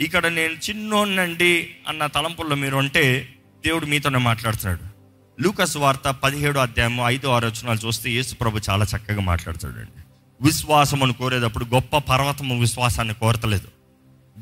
ఇక్కడ 0.01 0.27
నేను 0.27 0.53
చిన్నోన్నండి 0.53 1.77
అన్న 1.89 2.07
తలంపుల్లో 2.07 2.57
మీరు 2.57 2.77
ఉంటే 2.77 3.35
దేవుడు 3.67 3.87
మీతోనే 3.87 4.19
మాట్లాడుతున్నాడు. 4.19 4.81
లూకస్ 5.43 5.77
వార్త 5.77 6.11
పదిహేడు 6.11 6.59
అధ్యాయము 6.59 7.03
ఐదు 7.07 7.29
ఆరు 7.29 7.47
వచనాలు 7.47 7.87
చూస్తే 7.87 8.11
యేసు 8.11 8.35
ప్రభు 8.35 8.61
చాలా 8.71 8.87
చక్కగా 8.97 9.21
మాట్లాడుతాడండి. 9.21 10.03
విశ్వాసమును 10.41 11.13
కోరేటప్పుడు 11.13 11.65
గొప్ప 11.65 11.99
పర్వతము 11.99 12.61
విశ్వాసాన్ని 12.61 13.15
కోరతలేదు. 13.15 13.69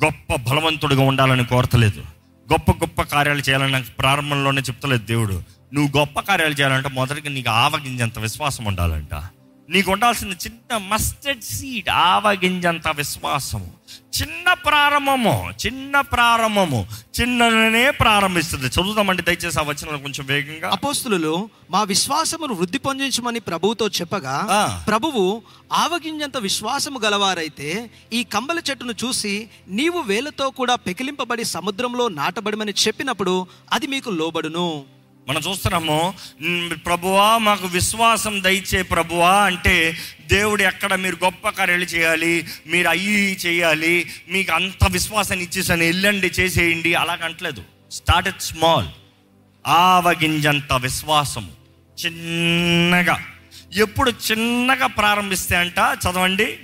గొప్ప 0.05 0.35
బలవంతుడిగా 0.35 1.03
ఉండాలని 1.03 1.45
కోరతలేదు. 1.45 2.01
గొప్ప 2.53 2.71
గొప్ప 2.71 3.03
కార్యాలు 3.03 3.41
చేయాలని 3.41 3.73
నాకు 3.73 3.87
ప్రారంభంలోనే 3.99 4.63
చెప్తలేదు 4.63 5.07
దేవుడు. 5.07 5.43
నువ్వు 5.75 5.99
గొప్ప 5.99 6.21
కార్యాలు 6.21 6.55
చేయాలంటే 6.55 6.89
మొదటిగా 6.89 7.31
నీకు 7.31 7.51
ఆవగింజంత 7.51 8.19
విశ్వాసం 8.19 8.65
ఉండాలంట. 8.65 9.15
నీకు 9.71 9.93
ఉండాల్సిన 9.93 10.29
చిన్న 10.29 10.77
మస్టర్డ్ 10.77 11.43
సీడ్ 11.43 11.89
ఆవగింజంత 11.89 12.89
విశ్వాసము. 12.89 13.73
చిన్న 14.21 14.53
ప్రారంభము 14.53 15.53
చిన్న 15.67 16.01
ప్రారంభము 16.01 16.87
చిన్ననే 17.21 17.91
ప్రారంభిస్తుంది. 17.91 18.67
చదువుదామండి 18.67 19.23
దయచేసి 19.23 19.59
ఆ 19.59 19.63
వచనాలు 19.63 19.99
కొంచెం 19.99 20.27
వేగంగా. 20.27 20.71
అపోస్తులు 20.71 21.49
మా 21.71 21.83
విశ్వాసమును 21.83 22.55
వృద్ధి 22.55 22.79
పొందించమని 22.79 23.41
ప్రభువుతో 23.41 23.89
చెప్పగా. 23.89 24.37
ప్రభువు 24.89 25.43
ఆవగింజంత 25.73 26.37
విశ్వాసము 26.37 26.99
గలవారైతే 26.99 27.91
ఈ 28.13 28.25
కంబల 28.25 28.61
చెట్టును 28.71 28.95
చూసి 29.05 29.49
నీవు 29.69 30.01
వేలతో 30.01 30.51
కూడా 30.51 30.75
పెకిలింపబడి 30.75 31.45
సముద్రంలో 31.45 32.09
నాటబడమని 32.09 32.75
చెప్పినప్పుడు 32.87 33.47
అది 33.73 33.87
మీకు 33.87 34.11
లోబడును. 34.11 34.94
మనం 35.29 35.41
చూస్తున్నాము 35.41 36.15
ప్రభువా 36.87 37.39
మాకు 37.39 37.67
విశ్వాసం 37.67 38.43
దయచే 38.43 38.83
ప్రభువా 38.83 39.31
అంటే 39.31 39.97
దేవుడు 40.27 40.63
ఎక్కడ 40.63 40.95
మీరు 40.95 41.19
గొప్ప 41.25 41.49
కార్యాలు 41.49 41.85
చేయాలి 41.85 42.47
మీరు 42.67 42.89
అయ్యి 42.89 43.39
చేయాలి 43.47 44.11
మీకు 44.29 44.53
అంత 44.53 44.87
విశ్వాసాన్ని 44.91 45.45
ఇచ్చేసాను 45.45 45.85
వెళ్ళండి 45.85 46.27
చేసేయండి 46.27 46.95
అలాగంటలేదు 46.95 47.63
స్టార్ట్ 47.91 48.29
ఇట్ 48.29 48.43
స్మాల్ 48.43 48.89
ఆవగింజంత 49.67 50.73
విశ్వాసము. 50.73 51.53
చిన్నగా. 52.07 53.27
ఎప్పుడు 53.75 54.11
చిన్నగా 54.11 54.87
ప్రారంభిస్తే 54.87 55.57
అంట 55.57 55.79
చదవండి. 55.79 56.59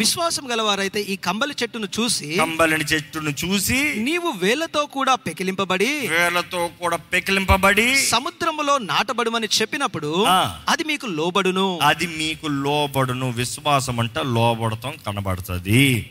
విశ్వాసం 0.00 0.52
గలవారైతే 0.52 1.00
ఈ 1.00 1.16
కంబలి 1.16 1.54
చెట్టును 1.62 1.88
చూసి 2.00 2.36
కంబలని 2.36 2.84
చెట్టును 2.84 3.30
చూసి 3.30 3.94
నీవు 3.96 4.32
వేలతో 4.36 4.86
కూడా 4.86 5.14
పెకిలింపబడి 5.14 6.08
వేలతో 6.08 6.70
కూడా 6.80 6.96
పెకిలింపబడి 6.96 7.96
సముద్రములో 7.96 8.78
నాటబడుమని 8.78 9.48
చెప్పినప్పుడు. 9.60 10.24
అది 10.68 10.84
మీకు 10.84 11.06
లోబడును. 11.06 11.78
అది 11.82 12.06
మీకు 12.06 12.46
లోబడును. 12.46 13.30
విశ్వాసం 13.30 14.00
అంటే 14.00 14.20
లోబడతాం 14.22 14.94
కనబడుతుంది. 15.06 16.10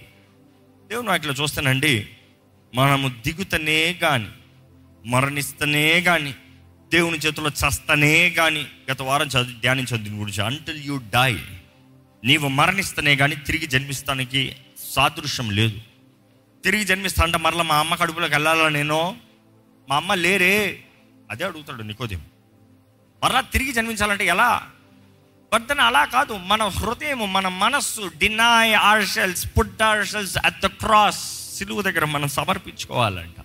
దేవుని 0.89 1.09
వాటిలో 1.09 1.33
చూస్తానండి. 1.33 2.07
మనము 2.75 3.07
దిగుతనే 3.07 3.93
కానీ 3.93 4.29
మరణిస్తనే 5.05 6.01
కానీ 6.01 6.35
దేవుని 6.93 7.17
చేతిలో 7.17 7.49
చస్తనే 7.49 8.29
కానీ 8.29 8.67
గత 8.91 9.01
వారం 9.01 9.27
చదివి 9.27 9.59
ధ్యానించదు 9.59 10.03
దీని 10.03 10.19
గురించి 10.19 10.43
అంటిల్ 10.43 10.83
యూ 10.83 10.97
డై 10.97 11.39
నీవు 12.23 12.47
మరణిస్తనే 12.47 13.15
కానీ 13.15 13.35
తిరిగి 13.35 13.65
జన్మిస్తానికి 13.65 14.55
సాదృశ్యం 14.93 15.51
లేదు. 15.51 15.81
తిరిగి 16.63 16.83
జన్మిస్తా 16.83 17.23
అంటే 17.23 17.37
మరలా 17.37 17.63
మా 17.63 17.75
అమ్మ 17.75 17.95
కడుపులోకి 17.95 18.33
వెళ్ళాలా 18.33 18.69
నేను? 18.69 19.17
మా 19.89 19.95
అమ్మ 19.95 20.13
లేరే. 20.13 20.83
అదే 21.31 21.43
అడుగుతాడు 21.45 21.83
నికోదేం 21.83 22.21
మరలా 23.23 23.41
తిరిగి 23.41 23.71
జన్మించాలంటే 23.71 24.25
ఎలా? 24.25 24.69
వర్ధన 25.53 25.81
అలా 25.81 26.05
కాదు. 26.05 26.33
మన 26.33 26.63
హృదయం 26.63 27.33
మన 27.33 27.47
మనస్సు 27.47 28.11
deny 28.17 28.73
ourselves 28.73 29.47
put 29.57 29.81
ourselves 29.81 30.37
at 30.45 30.61
the 30.61 30.65
cross 30.65 31.55
సిలువు 31.57 31.81
దగ్గర 31.81 32.05
మనం 32.05 32.27
సమర్పించుకోవాలంట. 32.27 33.35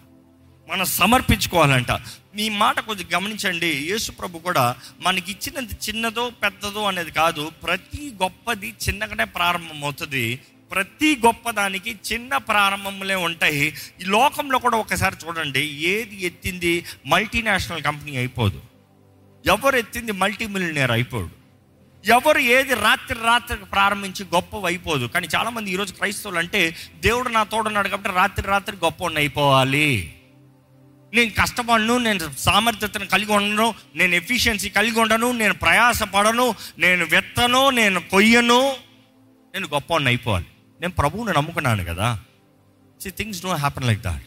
మనం 0.69 0.85
సమర్పించుకోవాలంట. 0.85 1.91
మీ 2.35 2.49
మాట 2.49 2.81
కొంచెం 2.81 3.07
గమనించండి. 3.15 3.67
యేసు 3.67 4.13
ప్రభు 4.13 4.39
కూడా 4.39 4.77
మనకి 5.01 5.33
ఇచ్చినది 5.33 5.75
చిన్నదో 5.75 6.31
పెద్దదో 6.31 6.85
అనేది 6.85 7.11
కాదు 7.11 7.51
ప్రతి 7.63 8.15
గొప్పది 8.23 8.75
చిన్నగానే 8.89 9.25
ప్రారంభమవుతుంది. 9.25 10.41
ప్రతి 10.73 11.17
గొప్పదానికి 11.27 11.97
చిన్న 12.13 12.37
ప్రారంభములే 12.37 13.15
ఉంటాయి. 13.15 13.67
ఈ 14.01 14.05
లోకంలో 14.05 14.59
కూడా 14.59 14.77
ఒకసారి 14.77 15.17
చూడండి 15.27 15.61
ఏది 15.61 16.27
ఎత్తింది 16.27 16.85
మల్టీనేషనల్ 17.07 17.83
కంపెనీ 17.83 18.17
అయిపోదు. 18.17 18.63
ఎవరు 19.47 19.77
ఎత్తింది 19.77 20.13
మల్టీ 20.13 20.47
మిలియనర్ 20.47 20.91
అయిపోడు. 20.91 21.31
ఎవరు 22.07 22.39
ఏది 22.39 22.75
రాత్రి 22.75 23.19
రాత్రికి 23.23 23.65
ప్రారంభించి 23.65 24.25
గొప్ప 24.25 24.57
అయిపోదు. 24.57 25.07
కానీ 25.07 25.29
చాలామంది 25.37 25.71
ఈరోజు 25.71 25.93
క్రైస్తవులు 25.93 26.39
అంటే 26.39 26.77
దేవుడు 27.01 27.29
నా 27.29 27.43
తోడున్నాడు 27.43 27.89
కాబట్టి 27.89 28.11
రాత్రి 28.11 28.47
రాత్రి 28.47 28.77
గొప్ప 28.77 29.05
అయిపోవాలి. 29.17 30.15
నేను 31.15 31.31
కష్టపడను 31.31 31.99
నేను 31.99 32.21
సామర్థ్యతను 32.39 33.07
కలిగి 33.07 33.33
ఉండను 33.33 33.75
నేను 33.95 34.15
ఎఫిషియన్సీ 34.15 34.69
కలిగి 34.69 35.01
ఉండను 35.01 35.33
నేను 35.33 35.55
ప్రయాసపడను 35.55 36.55
నేను 36.79 37.05
వెత్తను 37.05 37.71
నేను 37.71 38.01
కొయ్యను. 38.01 38.77
నేను 39.55 39.67
గొప్ప 39.67 39.99
అయిపోవాలి. 39.99 40.47
నేను 40.81 40.95
ప్రభువుని 40.95 41.33
నమ్ముకున్నాను 41.37 41.85
కదా. 41.85 42.21
So 43.01 43.11
things 43.11 43.43
don't 43.43 43.59
happen 43.59 43.85
like 43.85 44.01
that 44.01 44.25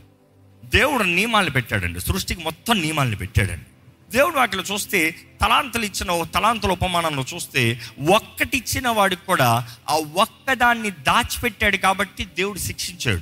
దేవుడు 0.66 1.04
నియమాలు 1.04 1.50
పెట్టాడండి. 1.50 2.00
సృష్టికి 2.00 2.44
మొత్తం 2.44 2.82
నియమాలను 2.82 3.16
పెట్టాడండి. 3.16 3.66
దేవుడు 4.12 4.36
వాటిలో 4.36 4.64
చూస్తే 4.64 5.16
తలాంతలు 5.42 5.86
ఇచ్చిన 5.86 6.12
ఓ 6.12 6.26
తలాంతుల 6.26 6.72
ఉపమానంలో 6.72 7.26
చూస్తే 7.36 7.82
ఒక్కటిచ్చిన 8.16 8.88
వాడికి 8.88 9.26
కూడా 9.26 9.68
ఆ 9.90 9.94
ఒక్కదాన్ని 9.94 10.90
దాచిపెట్టాడు 10.90 11.78
కాబట్టి 11.78 12.26
దేవుడు 12.26 12.60
శిక్షించాడు. 12.60 13.22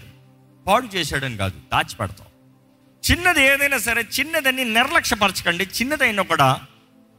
పాడు 0.67 0.87
చేశాడని 0.87 1.37
కాదు 1.37 1.59
దాచిపెడతాం. 1.73 2.27
చిన్నది 3.11 3.43
ఏదైనా 3.43 3.77
సరే 3.77 4.07
చిన్నదని 4.19 4.65
నిర్లక్ష్యపరచకండి 4.65 5.63
చిన్నదైనా 5.63 6.23
కూడా 6.23 6.61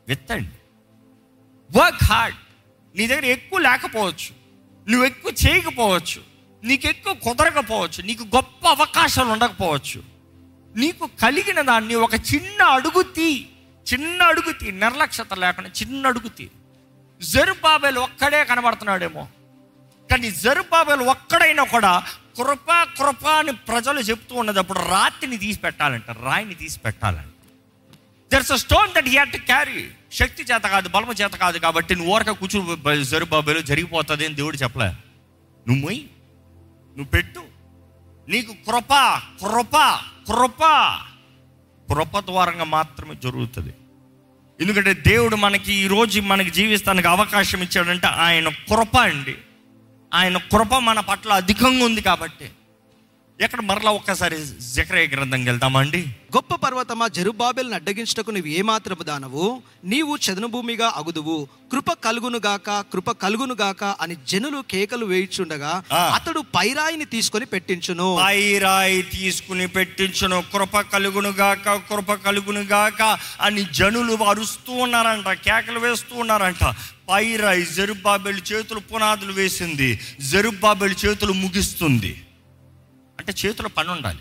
విత్తండి. 0.08 0.48
వర్క్ 1.78 2.04
హార్డ్ 2.04 2.36
నీ 2.96 3.06
దగ్గర 3.06 3.24
ఎక్కువ 3.24 3.58
లేకపోవచ్చు. 3.58 4.34
నువ్వు 4.90 5.06
ఎక్కువ 5.06 5.32
చేయకపోవచ్చు. 5.48 6.22
నీకు 6.64 6.86
ఎక్కువ 6.86 7.14
కుదరకపోవచ్చు. 7.14 8.02
నీకు 8.02 8.22
గొప్ప 8.22 8.68
అవకాశాలు 8.68 9.28
ఉండకపోవచ్చు. 9.28 10.02
నీకు 10.76 11.10
కలిగిన 11.22 11.60
దాన్ని 11.60 11.94
ఒక 11.94 12.14
చిన్న 12.14 12.62
అడుగు 12.62 13.02
తీ. 13.02 13.46
చిన్న 13.92 14.22
అడుగు 14.22 14.52
తీ. 14.52 14.70
నిర్లక్ష్యత 14.70 15.34
లేకుండా 15.34 15.70
చిన్న 15.70 16.06
అడుగు 16.06 16.28
తీ. 16.28 16.48
జరుబాబేలు 17.20 18.00
ఒక్కడే 18.00 18.44
కనబడుతున్నాడేమో. 18.44 19.28
కానీ 20.10 20.30
జరుబాబేలు 20.30 21.04
ఒక్కడైనా 21.04 21.64
కూడా 21.64 22.02
కృప 22.38 22.86
కృప 22.98 23.26
అని 23.26 23.52
ప్రజలు 23.52 24.00
చెప్తూ 24.00 24.34
ఉన్నదప్పుడు 24.34 24.78
రాతిని 24.78 25.36
తీసి 25.36 25.58
పెట్టాలంట 25.58 26.10
రాయిని 26.10 26.54
తీసి 26.54 26.78
పెట్టాలంట. 26.78 27.32
There's 28.32 28.52
a 28.52 28.56
stone 28.56 28.94
that 28.94 29.04
he 29.04 29.10
had 29.10 29.32
to 29.32 29.36
carry 29.36 29.88
శక్తి 30.12 30.42
చేత 30.42 30.62
కాదు 30.62 30.88
బలము 30.88 31.12
చేత 31.12 31.30
కాదు 31.30 31.58
కాబట్టి 31.58 31.96
నువ్వు 31.96 32.14
ఊరక 32.14 32.30
కూర్చుని 32.30 33.04
జరుబాబేలు 33.04 33.60
జరిగిపోతుంది 33.60 34.26
అని 34.26 34.34
దేవుడు 34.34 34.56
చెప్పలే. 34.56 34.86
నువ్వు 35.68 35.76
మొయ్యి 35.76 36.10
నువ్వు 36.96 37.04
పెట్టు. 37.04 37.42
నీకు 38.28 38.52
కృప 38.52 39.20
కృప 39.44 40.00
కృప. 40.28 40.64
కృప 41.92 42.18
ద్వారంగా 42.18 42.64
మాత్రమే 42.64 43.14
జరుగుతుంది. 43.14 43.74
ఎందుకంటే 44.60 44.94
దేవుడు 44.94 45.36
మనకి 45.36 45.72
ఈరోజు 45.72 46.20
మనకి 46.20 46.50
జీవిస్తానికి 46.50 47.08
అవకాశం 47.08 47.62
ఇచ్చాడంటే. 47.62 48.06
ఆయన 48.06 48.48
కృప 48.48 48.96
అండి. 48.96 49.36
ఆయన 50.12 50.36
కృప 50.36 50.74
మన 50.74 51.00
పట్ల 51.00 51.32
అధికంగా 51.32 51.84
ఉంది 51.84 52.00
కాబట్టి. 52.00 52.48
ఎక్కడ 53.40 53.60
మరలా 53.60 53.90
ఒక్కసారి 53.90 54.36
జకరయ్య 54.74 55.08
గ్రంథంకి 55.08 55.48
వెళ్తామండి 55.50 55.98
గొప్ప 56.34 56.54
పర్వతమా 56.54 57.06
జరుబాబెల్ని 57.08 57.74
అడ్డగించటకు 57.74 58.30
నువ్వు 58.30 58.50
ఏమాత్రము 58.50 59.02
దానవు? 59.02 59.62
నీవు 59.84 60.16
చదను 60.16 60.46
భూమిగా 60.46 60.92
అగుదువు 60.96 61.48
కృప 61.72 61.90
కలుగునుగాక 62.04 62.70
కృప 62.92 63.10
కలుగునుగాక 63.10 63.84
అని 63.84 64.16
జనులు 64.28 64.64
కేకలు 64.70 65.06
వేయిచుండగా. 65.06 65.82
అతడు 66.14 66.40
పైరాయిని 66.56 67.04
తీసుకొని 67.04 67.44
పెట్టించును. 67.44 68.18
పైరాయి 68.24 69.02
తీసుకుని 69.02 69.68
పెట్టించును 69.68 70.40
కృప 70.52 70.80
కలుగును 70.80 71.28
గాక 71.28 71.76
కృప 71.90 72.12
కలుగును 72.12 72.60
గాక 72.60 73.18
అని 73.40 73.64
జనులు 73.72 74.24
అరుస్తూ 74.24 74.72
ఉన్నారంట 74.72 75.28
కేకలు 75.28 75.78
వేస్తూ 75.78 76.16
ఉన్నారంట. 76.16 76.64
పైరాయి 77.08 77.66
జరుబాబెల్ 77.66 78.40
చేతులు 78.52 78.80
పునాదులు 78.80 79.32
వేసింది. 79.32 80.00
జరుబాబెల్ 80.20 80.94
చేతులు 81.06 81.32
ముగిస్తుంది. 81.32 82.24
అంటే 83.18 83.34
చేతుల 83.46 83.66
పని 83.66 83.88
ఉండాలి. 83.88 84.18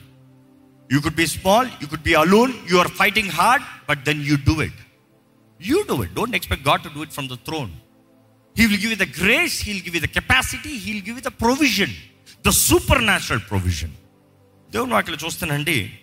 You 0.92 1.02
could 1.02 1.16
be 1.16 1.28
small 1.28 1.70
you 1.82 1.88
could 1.88 2.02
be 2.02 2.14
alone 2.14 2.54
you 2.72 2.78
are 2.78 2.88
fighting 2.88 3.30
hard 3.30 3.66
but 3.90 4.04
then 4.04 4.26
you 4.26 4.36
do 4.36 4.62
it 4.62 4.80
you 5.62 5.84
do 5.90 6.04
it 6.04 6.14
don't 6.14 6.36
expect 6.36 6.68
God 6.68 6.84
to 6.84 6.88
do 6.88 7.04
it 7.04 7.12
from 7.12 7.30
the 7.30 7.34
throne 7.34 7.72
he 8.58 8.66
will 8.66 8.86
give 8.86 8.96
the 9.00 9.24
grace 9.24 9.66
he'll 9.66 9.84
give 9.90 10.04
the 10.04 10.06
capacity 10.06 10.78
he'll 10.78 11.04
give 11.04 11.22
the 11.22 11.28
provision 11.28 11.94
the 12.48 12.50
supernatural 13.06 13.42
provision 13.50 13.94
దేవుని 14.72 14.94
వాటిలో 14.94 15.18
చూస్తానండి 15.26 16.00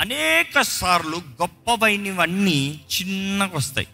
అనేక 0.00 0.60
సార్లు 0.60 1.16
గొప్పవైనవన్నీ 1.16 2.80
చిన్నగా 2.94 3.50
వస్తాయి. 3.52 3.86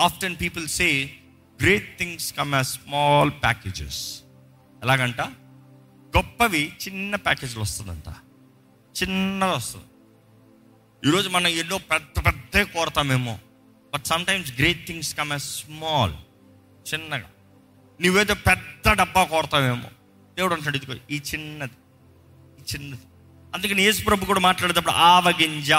Often 0.00 0.36
people 0.40 0.68
say 0.68 1.16
great 1.62 1.98
things 1.98 2.34
come 2.34 2.54
as 2.54 2.66
small 2.66 3.30
packages 3.30 4.20
ఎలాగంట? 4.82 5.20
గొప్పవి 6.16 6.72
చిన్న 6.84 7.16
ప్యాకేజీలు 7.16 7.60
వస్తుందంట. 7.60 8.08
చిన్నగా 9.02 9.52
వస్తుంది. 9.52 9.86
ఈరోజు 11.08 11.28
మనం 11.28 11.46
ఎన్నో 11.46 11.78
పెద్ద 11.78 12.26
పెద్ద 12.26 12.62
కోరతామేమో. 12.62 13.38
But 13.94 14.06
sometimes 14.06 14.52
great 14.52 14.86
things 14.86 15.14
come 15.14 15.30
as 15.30 15.42
small 15.42 16.14
చిన్నగా. 16.94 17.30
నువ్వేదో 18.00 18.34
పెద్ద 18.34 18.92
డబ్బా 18.92 19.24
కోరతావేమో. 19.24 19.88
దేవుడు 20.36 20.54
అంటాడు 20.54 20.76
ఇదిగో 20.76 20.94
ఈ 21.10 21.22
చిన్నది 21.34 21.72
ఈ 22.60 22.62
చిన్నది. 22.74 23.02
అందుకని 23.54 23.82
యేసు 23.82 24.04
ప్రభు 24.04 24.24
కూడా 24.24 24.40
మాట్లాడేటప్పుడు 24.40 24.92
ఆవగింజ. 24.92 25.72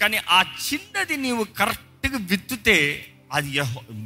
కానీ 0.00 0.16
ఆ 0.28 0.42
చిన్నది 0.42 1.16
నీవు 1.16 1.44
కరెక్ట్గా 1.44 2.18
విత్తుతే 2.18 3.06
అది 3.32 3.60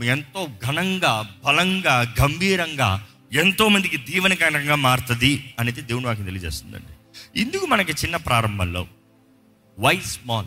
ఎంతో 0.05 0.49
ఘనంగా 0.67 1.41
బలంగా 1.45 2.15
గంభీరంగా 2.23 3.07
ఎంతో 3.33 3.69
మందికి 3.69 3.97
దీవెనకరంగా 3.97 4.75
మారుతుంది 4.75 5.55
అనేది 5.59 5.81
దేవుని 5.81 6.07
వాకి 6.07 6.23
తెలియజేస్తుందండి. 6.23 6.93
ఇందుకు 7.41 7.67
మనకి 7.67 7.93
చిన్న 7.93 8.17
ప్రారంభంలో 8.17 8.87
వై 9.79 10.01
స్మాల్ 10.01 10.47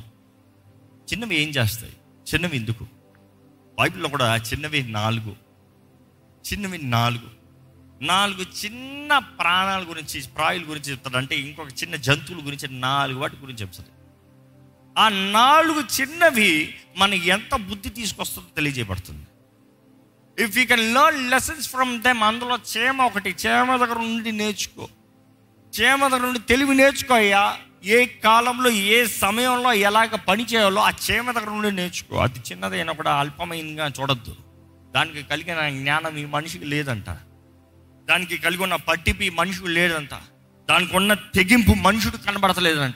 చిన్నవి 1.11 1.35
ఏం 1.35 1.49
చేస్తాయి? 1.49 1.93
చిన్నవి 2.33 2.57
ఎందుకు? 2.57 2.87
బైబిల్లో 3.79 4.09
కూడా 4.09 4.35
చిన్నవి 4.35 4.83
నాలుగు. 4.83 5.35
చిన్నవి 6.51 6.77
నాలుగు. 6.77 7.37
నాలుగు 8.01 8.65
చిన్న 8.65 9.17
ప్రాణాల 9.17 9.83
గురించి 9.89 10.23
ప్రాయుల 10.27 10.61
గురించి 10.61 10.91
చెప్తాడు 10.91 11.17
అంటే 11.17 11.35
ఇంకొక 11.35 11.67
చిన్న 11.67 11.95
జంతువుల 11.95 12.45
గురించి 12.45 12.79
నాలుగు 12.79 13.19
వాటి 13.19 13.35
గురించి 13.35 13.61
చెప్తాడు. 13.61 13.96
ఆ 14.97 15.09
నాలుగు 15.09 15.83
చిన్నవి 16.01 16.75
మన 16.97 17.13
ఎంత 17.13 17.55
బుద్ధి 17.55 17.89
తీసుకొస్తుందో 17.89 18.47
తెలియజేయబడుతుంది. 18.55 19.27
If 20.43 20.57
you 20.57 20.65
can 20.65 20.93
learn 20.93 21.31
lessons 21.31 21.69
from 21.69 22.01
them 22.01 22.23
అందులో 22.23 22.57
చేమ 22.77 23.01
ఒకటి 23.01 23.35
చేమ 23.45 23.75
దగ్గర 23.75 23.97
నుండి 23.97 24.31
నేర్చుకో. 24.31 24.87
చేమ 25.81 26.07
దగ్గర 26.07 26.21
నుండి 26.21 26.39
తెలివి 26.39 26.75
నేర్చుకో 26.75 27.13
అయ్యా. 27.13 27.57
ఏ 27.85 28.05
కాలంలో 28.05 28.69
ఏ 28.69 29.05
సమయంలో 29.05 29.73
ఎలాగ 29.73 30.15
పని 30.15 30.45
చేయాలో 30.45 30.81
ఆ 30.81 30.91
చేమ 31.11 31.31
దగ్గర 31.31 31.49
నుండి 31.49 31.71
నేర్చుకో. 31.71 32.17
అది 32.17 32.39
చిన్నదైనా 32.39 32.93
కూడా 32.93 33.15
అల్పమైందిగా 33.15 33.91
చూడొద్దు. 33.99 34.35
దానికి 34.95 35.23
కలిగిన 35.23 35.69
జ్ఞానం 35.69 36.17
ఈ 36.17 36.25
మనిషికి 36.25 36.65
లేదంట. 36.65 37.09
దానికి 38.09 38.37
కలిగి 38.37 38.63
ఉన్న 38.63 38.75
పట్టిపి 38.75 39.29
మనిషికి 39.29 39.67
లేదంట. 39.67 40.09
దానికి 40.69 40.95
ఉన్న 40.95 41.13
తెగింపు 41.13 41.71
మనుషుడు 41.71 42.17
కనబడతలేదంట. 42.17 42.95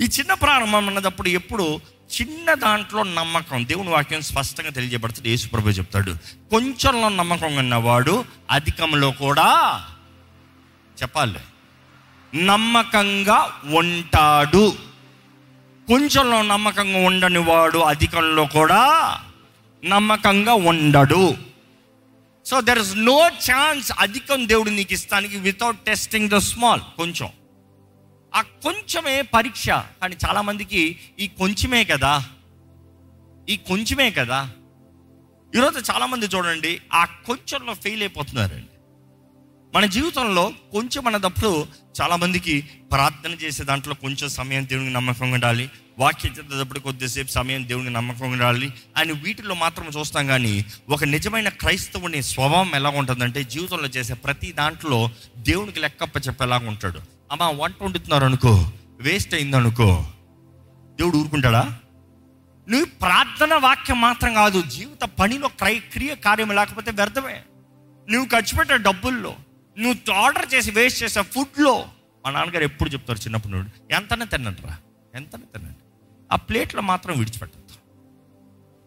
ఈ 0.00 0.04
చిన్న 0.04 0.34
ప్రారంభం 0.34 0.86
అన్నదప్పుడు 0.86 1.28
ఎప్పుడు 1.28 1.80
చిన్న 2.20 2.54
దాంట్లో 2.54 3.02
నమ్మకం. 3.02 3.68
దేవుని 3.68 3.88
వాక్యం 3.88 4.20
స్పష్టంగా 4.20 4.70
తెలియజేయబడుతుంది. 4.70 5.30
యేసుప్రభు 5.30 5.68
చెప్తాడు 5.68 6.12
కొంచెంలో 6.50 7.08
నమ్మకం 7.08 7.56
ఉన్నవాడు 7.56 8.24
అధికంలో 8.50 9.10
కూడా 9.10 9.80
చెప్పాలి. 11.02 11.40
నమ్మకంగా 12.44 13.60
ఉంటాడు. 13.64 14.76
కొంచెంలో 15.88 16.42
నమ్మకంగా 16.42 17.06
ఉండని 17.06 17.38
వాడు 17.38 17.78
అధికంలో 17.78 18.46
కూడా 18.46 19.14
నమ్మకంగా 19.84 20.54
ఉండడు. 20.54 21.36
So 22.46 22.60
there 22.60 22.78
is 22.78 22.96
no 22.96 23.28
chance 23.28 23.92
అధికం 23.98 24.48
దేవుడు 24.48 24.70
నీకు 24.70 24.92
ఇస్తానికి 24.92 25.36
వితౌట్ 25.36 25.78
టెస్టింగ్ 25.78 26.30
ద 26.30 26.36
స్మాల్ 26.36 26.80
కొంచెం. 26.96 27.28
ఆ 28.38 28.42
కొంచెమే 28.42 29.22
పరీక్ష. 29.22 29.70
కానీ 29.70 30.16
చాలామందికి 30.26 30.98
ఈ 31.20 31.28
కొంచెమే 31.28 31.84
కదా. 31.84 32.24
ఈ 33.48 33.56
కొంచెమే 33.56 34.10
కదా. 34.10 34.50
ఈరోజు 35.56 35.92
చాలామంది 35.92 36.26
చూడండి 36.26 36.80
ఆ 36.92 37.04
కొంచెంలో 37.04 37.74
ఫెయిల్ 37.74 38.02
అయిపోతున్నారండి. 38.02 38.66
మన 39.74 39.86
జీవితంలో 39.86 40.52
కొంచెం 40.72 41.06
అన్నదప్పుడు 41.06 41.66
చాలామందికి 42.02 42.60
ప్రార్థన 42.60 43.30
చేసే 43.30 43.64
దాంట్లో 43.64 43.94
కొంచెం 43.94 44.28
సమయం 44.28 44.68
దేవునికి 44.68 44.92
నమ్మకంగా 44.92 45.34
ఉండాలి. 45.34 45.70
వాక్యం 45.98 46.32
చదివేటప్పుడు 46.32 46.78
కొద్దిసేపు 46.78 47.30
సమయం 47.30 47.68
దేవునికి 47.68 47.92
నమ్మకంగా 47.92 48.26
ఉండాలి 48.26 48.72
అని 48.96 49.12
వీటిలో 49.12 49.54
మాత్రం 49.54 49.88
చూస్తాం 49.98 50.26
కానీ 50.26 50.64
ఒక 50.88 51.04
నిజమైన 51.04 51.48
క్రైస్తవుని 51.48 52.22
స్వభావం 52.22 52.74
ఎలా 52.74 52.90
ఉంటుందంటే 52.90 53.44
జీవితంలో 53.44 53.88
చేసే 53.88 54.14
ప్రతి 54.14 54.52
దాంట్లో 54.52 55.10
దేవునికి 55.36 55.80
లెక్కప్ప 55.80 56.26
చెప్పేలాగా 56.26 56.68
ఉంటాడు. 56.68 57.17
అమ్మ 57.32 57.62
వంట 57.62 57.82
వండుతున్నారు 57.82 58.24
అనుకో 58.24 58.70
వేస్ట్ 59.00 59.34
అయింది 59.34 59.56
అనుకో 59.56 60.06
దేవుడు 60.98 61.16
ఊరుకుంటాడా? 61.16 61.78
నువ్వు 62.68 62.84
ప్రార్థన 62.84 63.54
వాక్యం 63.54 64.00
మాత్రం 64.00 64.34
కాదు 64.34 64.62
జీవిత 64.62 65.04
పనిలో 65.04 65.48
క్రై 65.48 65.78
క్రియ 65.78 66.14
కార్యం 66.14 66.50
లేకపోతే 66.54 66.90
వ్యర్థమే. 66.90 67.42
నువ్వు 68.10 68.28
ఖర్చు 68.28 68.56
పెట్టే 68.56 68.76
డబ్బుల్లో 68.76 69.36
నువ్వు 69.78 70.12
ఆర్డర్ 70.12 70.54
చేసి 70.54 70.70
వేస్ట్ 70.70 71.02
చేసే 71.02 71.22
ఫుడ్లో 71.22 71.84
మా 72.24 72.30
నాన్నగారు 72.30 72.64
ఎప్పుడు 72.64 72.90
చెప్తారు 72.90 73.18
చిన్నప్పుడు 73.18 73.52
నుండి 73.52 73.94
ఎంతనే 73.94 74.24
తిన్నంటరా 74.24 74.76
ఎంతనే 75.14 75.58
తినండి. 75.58 75.78
ఆ 76.32 76.36
ప్లేట్లో 76.36 76.82
మాత్రం 76.82 77.18
విడిచిపెట్టద్దు. 77.18 77.74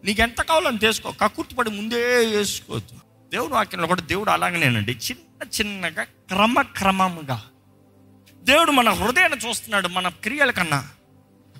నీకు 0.05 0.21
ఎంత 0.21 0.41
కావాలని 0.41 0.77
తీసుకో 0.77 1.11
కక్కుర్తిపడి 1.11 1.69
ముందే 1.69 2.25
వేసుకోవద్దు. 2.25 2.95
దేవుడు 3.31 3.53
వాక్యంలో 3.53 3.87
కూడా 3.87 4.01
దేవుడు 4.01 4.29
అలాగనేనండి 4.29 4.91
చిన్న 4.91 5.47
చిన్నగా 5.59 6.03
క్రమక్రమంగా 6.03 7.41
దేవుడు 8.43 8.71
మన 8.71 8.89
హృదయాన్ని 8.89 9.49
చూస్తున్నాడు 9.49 9.87
మన 9.87 10.07
క్రియల 10.07 10.51
కన్నా. 10.51 10.83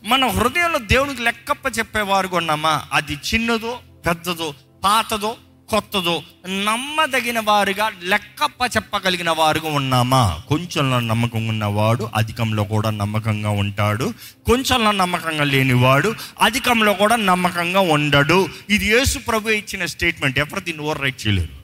మన 0.04 0.28
హృదయంలో 0.28 0.80
దేవునికి 0.80 1.22
లెక్కప్ప 1.22 1.78
చెప్పేవారు 1.80 2.30
ఉన్నామా 2.34 2.82
అది 2.94 3.14
చిన్నదో 3.14 3.80
పెద్దదో 4.06 4.54
పాతదో 4.84 5.36
కొత్తదో 5.70 6.24
నమ్మదగిన 6.50 7.40
వారుగా 7.40 7.92
లెక్కప్ప 8.04 8.76
చెప్పగలిగిన 8.76 9.30
వారుగా 9.30 9.70
ఉన్నామా? 9.70 10.42
కొంచెంలో 10.48 11.00
నమ్మకం 11.00 11.48
ఉన్నవాడు 11.48 12.10
అధికంలో 12.16 12.64
కూడా 12.64 12.90
నమ్మకంగా 12.90 13.50
ఉంటాడు. 13.50 14.14
కొంచెంలో 14.46 14.92
నమ్మకంగా 14.92 15.44
లేనివాడు 15.44 16.16
అధికంలో 16.42 16.94
కూడా 16.94 17.16
నమ్మకంగా 17.16 17.80
ఉండడు. 17.80 18.48
ఇది 18.70 18.86
యేసు 18.86 19.20
ప్రభు 19.20 19.50
ఇచ్చిన 19.50 19.86
స్టేట్మెంట్. 19.86 20.40
ఎవరు 20.40 20.60
దీన్ని 20.60 20.84
ఓవర్ 20.84 21.02
రైట్ 21.02 21.28
చేయలేరు. 21.28 21.61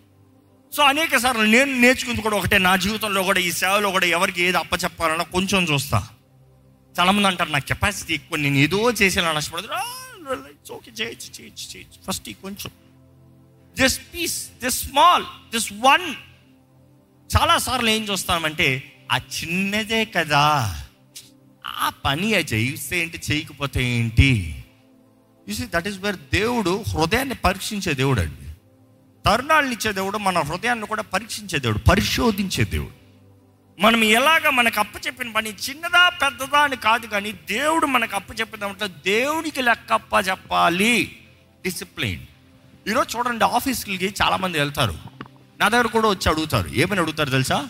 సో 0.78 0.84
అనేక 0.84 1.18
సార్లు 1.18 1.42
నేను 1.42 1.82
నేర్చుకుంది 1.82 2.22
కూడా 2.22 2.38
ఒకటే. 2.38 2.58
నా 2.58 2.76
జీవితంలో 2.76 3.24
కూడా 3.24 3.40
ఈ 3.40 3.52
సేవలో 3.52 3.92
కూడా 3.92 4.06
ఎవరికి 4.06 4.44
ఏది 4.44 4.58
అప్పచెప్పాలన్నా 4.58 5.24
కొంచెం 5.24 5.64
చూస్తా. 5.64 6.08
చాలామంది 7.00 7.28
అంటారు 7.28 7.50
నా 7.50 7.60
కెపాసిటీ 7.60 8.14
ఎక్కువ 8.14 8.38
నేను 8.38 8.56
ఏదో 8.56 8.92
చేసేలా 8.92 9.32
నష్టపడదు. 9.32 9.68
ఓకే 10.74 10.92
చేయొచ్చు 10.92 11.42
చేయొచ్చు 11.42 11.76
చేయొచ్చు. 11.76 12.04
ఫస్ట్ 12.08 12.30
ఈ 12.30 12.34
కొంచెం. 12.34 12.72
This 13.84 14.00
piece 14.00 14.50
this 14.64 14.84
small 14.84 15.24
this 15.24 15.74
one 15.74 16.16
చాలాసార్లు 17.38 17.90
ఏం 17.90 18.04
చూస్తామంటే 18.04 18.94
ఆ 19.12 19.18
చిన్నదే 19.18 20.06
కదా. 20.06 20.76
ఆ 21.66 21.92
పని 22.06 22.34
చేయిస్తే 22.34 23.00
ఏంటి 23.00 23.22
చేయకపోతే 23.32 23.84
ఏంటి? 23.84 24.64
చూసి 25.50 25.66
దట్ 25.66 25.88
ఈస్ 25.88 25.98
వేర్ 25.98 26.16
దేవుడు 26.34 26.84
హృదయాన్ని 26.88 27.36
పరీక్షించే 27.36 27.94
దేవుడు 27.94 28.22
అండి. 28.22 28.47
తరుణాలను 29.28 29.72
ఇచ్చే 29.72 29.92
దేవుడు 29.92 30.18
మన 30.18 30.40
హృదయాన్ని 30.40 30.88
కూడా 30.88 31.02
పరీక్షించే 31.02 31.60
దేవుడు 31.60 31.78
పరిశోధించే 31.78 32.64
దేవుడు. 32.64 32.92
మనం 33.82 34.04
ఎలాగ 34.04 34.50
మనకు 34.50 34.80
అప్పు 34.80 35.00
చెప్పిన 35.08 35.32
పని 35.32 35.50
చిన్నదా 35.50 36.10
పెద్దదా 36.10 36.60
అని 36.60 36.76
కాదు 36.76 37.06
కానీ 37.06 37.32
దేవుడు 37.32 37.86
మనకు 37.86 38.16
అప్పు 38.16 38.34
చెప్పిన 38.34 38.86
దేవునికి 38.86 39.62
లెక్క 39.62 39.94
అప్ప 39.94 40.14
చెప్పాలి. 40.30 41.18
డిసిప్లిన్ 41.64 42.20
ఈరోజు 42.88 43.18
చూడండి 43.18 43.46
ఆఫీస్కి 43.46 44.14
చాలామంది 44.22 44.60
వెళ్తారు. 44.60 44.98
నా 45.60 45.68
దగ్గర 45.68 45.88
కూడా 45.88 46.10
వచ్చి 46.10 46.30
అడుగుతారు. 46.30 46.70
ఏమని 46.70 47.00
అడుగుతారు 47.00 47.30
తెలుసా? 47.30 47.68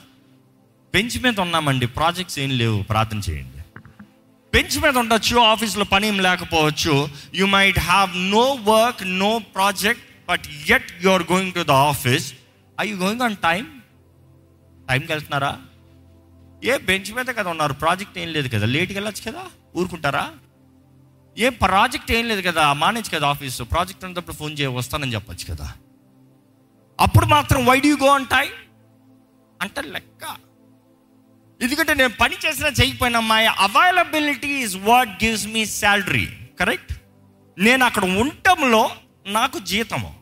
బెంచ్ 0.93 1.23
మీద 1.23 1.39
ఉన్నామండి 1.39 1.87
ప్రాజెక్ట్స్ 1.87 2.39
ఏం 2.39 2.49
లేవు 2.49 2.83
ప్రార్థన 2.83 3.21
చేయండి. 3.29 3.79
బెంచ్ 4.53 4.79
మీద 4.79 4.97
ఉండొచ్చు 4.97 5.37
ఆఫీస్లో 5.37 5.83
పని 5.83 6.07
ఏం 6.07 6.19
లేకపోవచ్చు. 6.19 7.09
You 7.35 7.45
might 7.45 7.79
have 7.79 8.17
no 8.17 8.57
work 8.61 9.19
no 9.19 9.39
project 9.39 10.03
but 10.27 10.41
yet 10.69 10.85
you 11.01 11.09
are 11.09 11.23
going 11.23 11.53
to 11.53 11.63
the 11.63 11.71
office 11.71 12.33
I 12.79 12.89
you 12.89 12.95
going 12.95 13.21
on 13.21 13.35
time 13.35 13.81
టైంకి 14.89 15.11
వెళ్తున్నారా 15.11 15.59
ఏ 16.63 16.77
బెంచ్ 16.77 17.11
మీద 17.13 17.25
కదా 17.25 17.49
ఉన్నారు? 17.49 17.73
ప్రాజెక్ట్ 17.73 18.17
ఏం 18.17 18.27
లేదు 18.27 18.47
కదా. 18.47 18.65
లేట్కి 18.65 18.97
వెళ్ళచ్చు 18.97 19.31
కదా? 19.31 19.43
ఊరుకుంటారా? 19.75 20.31
ఏ 21.37 21.49
ప్రాజెక్ట్ 21.49 22.11
ఏం 22.11 22.27
లేదు 22.27 22.41
కదా? 22.41 22.73
మానేజ్ 22.73 23.11
కదా 23.11 23.27
ఆఫీసు 23.27 23.63
ప్రాజెక్ట్ 23.63 24.05
ఉన్నప్పుడు 24.05 24.35
ఫోన్ 24.35 24.59
చేయ 24.59 24.67
వస్తానని 24.67 25.13
చెప్పచ్చు 25.13 25.55
కదా. 25.55 25.73
అప్పుడు 26.99 27.25
మాత్రం 27.25 27.65
why 27.65 27.79
do 27.79 27.97
go 27.97 28.07
on 28.07 28.25
time 28.25 28.51
అంటే 29.61 29.81
లెక్క. 29.81 30.35
ఎందుకంటే 31.61 31.93
నేను 31.93 32.13
పని 32.21 32.35
చేసినా 32.45 32.67
చేయకపోయినా 32.67 33.19
my 33.19 33.45
availability 33.45 34.47
is 34.47 34.75
what 34.75 35.23
gives 35.23 35.47
me 35.47 35.65
salary 35.65 36.27
correct 36.59 36.93
నేను 37.57 37.85
అక్కడ 37.85 38.05
ఉండటంలో 38.05 38.91
నాకు 39.27 39.59
జీతము. 39.59 40.16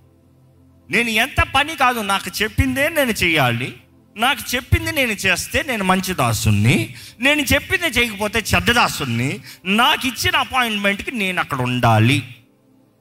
నేను 0.89 1.10
ఎంత 1.10 1.41
పని 1.56 1.76
కాదు 1.76 2.00
నాకు 2.06 2.30
చెప్పిందే 2.41 2.89
నేను 2.89 3.12
చేయాలి. 3.24 3.69
నాకు 4.15 4.56
చెప్పింది 4.56 4.91
నేను 4.91 5.12
చేస్తే 5.24 5.63
నేను 5.67 5.84
మంచి 5.84 6.13
దాసుని 6.13 6.76
నేను 7.19 7.41
చెప్పింది 7.43 7.88
చేయకపోతే 7.88 8.39
చెడ్డ 8.52 8.71
దాసుని 8.71 9.30
నాకు 9.76 10.08
ఇచ్చిన 10.08 10.36
అపాయింట్మెంట్కి 10.36 11.12
నేను 11.15 11.39
అక్కడ 11.39 11.62
ఉండాలి. 11.62 12.17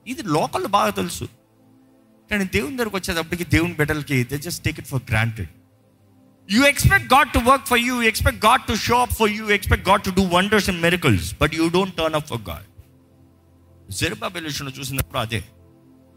ఇది 0.06 0.22
లోకల్ 0.28 0.66
బాగా 0.66 0.90
తెలుసు. 0.90 1.26
కానీ 2.30 2.44
దేవుని 2.52 2.76
దగ్గరకు 2.76 2.96
వచ్చేటప్పటికి 2.96 3.44
దేవుని 3.44 3.72
బిడ్డలకి 3.72 4.24
they 4.24 4.38
just 4.38 4.64
take 4.64 4.78
it 4.78 4.88
for 4.88 5.02
granted 5.10 5.50
you 6.48 6.62
expect 6.64 7.14
God 7.14 7.30
to 7.32 7.38
work 7.38 7.66
for 7.66 7.80
you 7.80 8.02
expect 8.02 8.46
God 8.46 8.62
to 8.62 8.74
show 8.74 9.02
up 9.02 9.14
for 9.14 9.30
you 9.30 9.44
expect 9.48 9.88
God 9.88 10.02
to 10.02 10.10
do 10.10 10.22
wonders 10.32 10.70
and 10.70 10.82
miracles 10.82 11.34
but 11.40 11.54
you 11.54 11.68
don't 11.68 11.96
turn 11.96 12.14
up 12.14 12.28
for 12.28 12.42
God 12.48 12.66
Zerubbabel 13.90 14.44
విషయంలో 14.44 14.72
చూసినప్పుడు 14.78 15.18
అదే. 15.18 15.40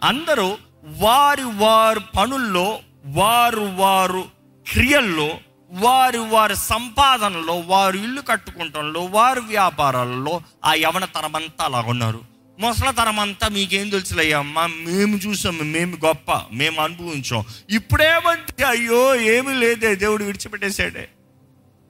అందరూ 0.02 0.48
వారి 0.84 1.44
వారు 1.44 2.02
పనుల్లో 2.18 2.80
వారు 3.06 3.72
వారు 3.76 4.26
క్రియల్లో 4.72 5.30
వారి 5.72 6.18
వారి 6.18 6.56
సంపాదనలో 6.56 7.60
వారు 7.60 7.98
ఇల్లు 7.98 8.22
కట్టుకుంటంలో 8.22 9.06
వారి 9.06 9.40
వ్యాపారాలలో 9.40 10.42
ఆ 10.66 10.74
యవన 10.74 11.06
తరమంతా 11.06 11.66
అలా 11.66 11.80
ఉన్నారు. 11.82 12.22
ముసల 12.60 12.92
తరమంతా 12.92 13.48
మీకేం 13.48 13.90
తెలుసులయ్యా 13.90 14.40
అమ్మా 14.40 14.68
మేము 14.68 15.18
చూసాం 15.18 15.58
మేము 15.58 15.98
గొప్ప 16.06 16.42
మేము 16.54 16.82
అనుభవించాం. 16.82 17.46
ఇప్పుడేమంటే 17.70 18.64
అయ్యో 18.64 19.16
ఏమీ 19.16 19.54
లేదే 19.54 19.96
దేవుడు 19.96 20.24
విడిచిపెట్టేశాడే. 20.24 21.10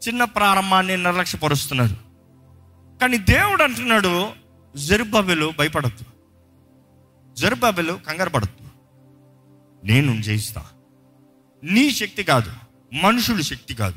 చిన్న 0.08 0.24
ప్రారంభాన్ని 0.24 0.98
నిర్లక్ష్యపరుస్తున్నారు. 0.98 1.96
కానీ 3.02 3.18
దేవుడు 3.18 3.64
అంటున్నాడు 3.64 4.30
జరుబాబెలు 4.76 5.54
భయపడద్దు. 5.60 6.06
జరుబాబెలు 7.36 8.00
కంగారు 8.08 8.30
పడద్దు. 8.30 8.67
నేను 9.88 10.22
జయిస్తా. 10.22 10.66
నీ 11.64 11.92
శక్తి 11.92 12.24
కాదు 12.24 12.52
మనుషుల 12.94 13.42
శక్తి 13.42 13.76
కాదు. 13.76 13.96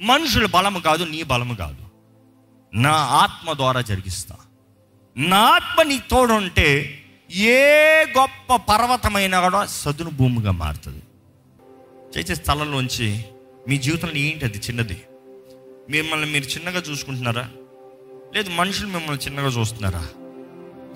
మనుషుల 0.00 0.46
బలము 0.46 0.78
కాదు 0.78 1.04
నీ 1.04 1.22
బలము 1.22 1.54
కాదు. 1.54 1.84
నా 2.74 2.90
ఆత్మ 2.90 3.52
ద్వారా 3.52 3.80
జరిగిస్తా. 3.80 4.36
నా 5.16 5.38
ఆత్మ 5.38 5.82
నీ 5.82 5.98
తోడుంటే 6.10 7.00
ఏ 7.34 7.64
గొప్ప 8.04 8.56
పర్వతమైనా 8.56 9.40
కూడా 9.40 9.66
సదును 9.66 10.10
భూమిగా 10.10 10.50
మారుతుంది. 10.50 11.02
చేసే 12.18 12.34
స్థలంలోంచి 12.34 13.24
మీ 13.68 13.78
జీవితంలో 13.78 14.14
ఏంటి 14.14 14.44
అది 14.44 14.58
చిన్నది? 14.58 15.02
మిమ్మల్ని 15.90 16.32
మీరు 16.32 16.44
చిన్నగా 16.44 16.80
చూసుకుంటున్నారా? 16.80 17.50
లేదు 18.34 18.50
మనుషులు 18.50 18.88
మిమ్మల్ని 18.88 19.26
చిన్నగా 19.26 19.46
చూస్తున్నారా? 19.46 20.08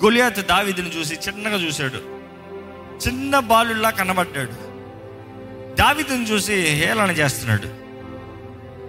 గొలియాత్ 0.05 0.47
దావిదిని 0.47 1.01
చూసి 1.01 1.15
చిన్నగా 1.15 1.57
చూశాడు. 1.57 2.18
చిన్న 3.07 3.39
బాలుల్లా 3.39 3.91
కనబడ్డాడు. 3.91 4.69
దావిదుని 5.75 6.25
చూసి 6.25 6.55
హేళన 6.55 7.11
చేస్తున్నాడు. 7.11 7.89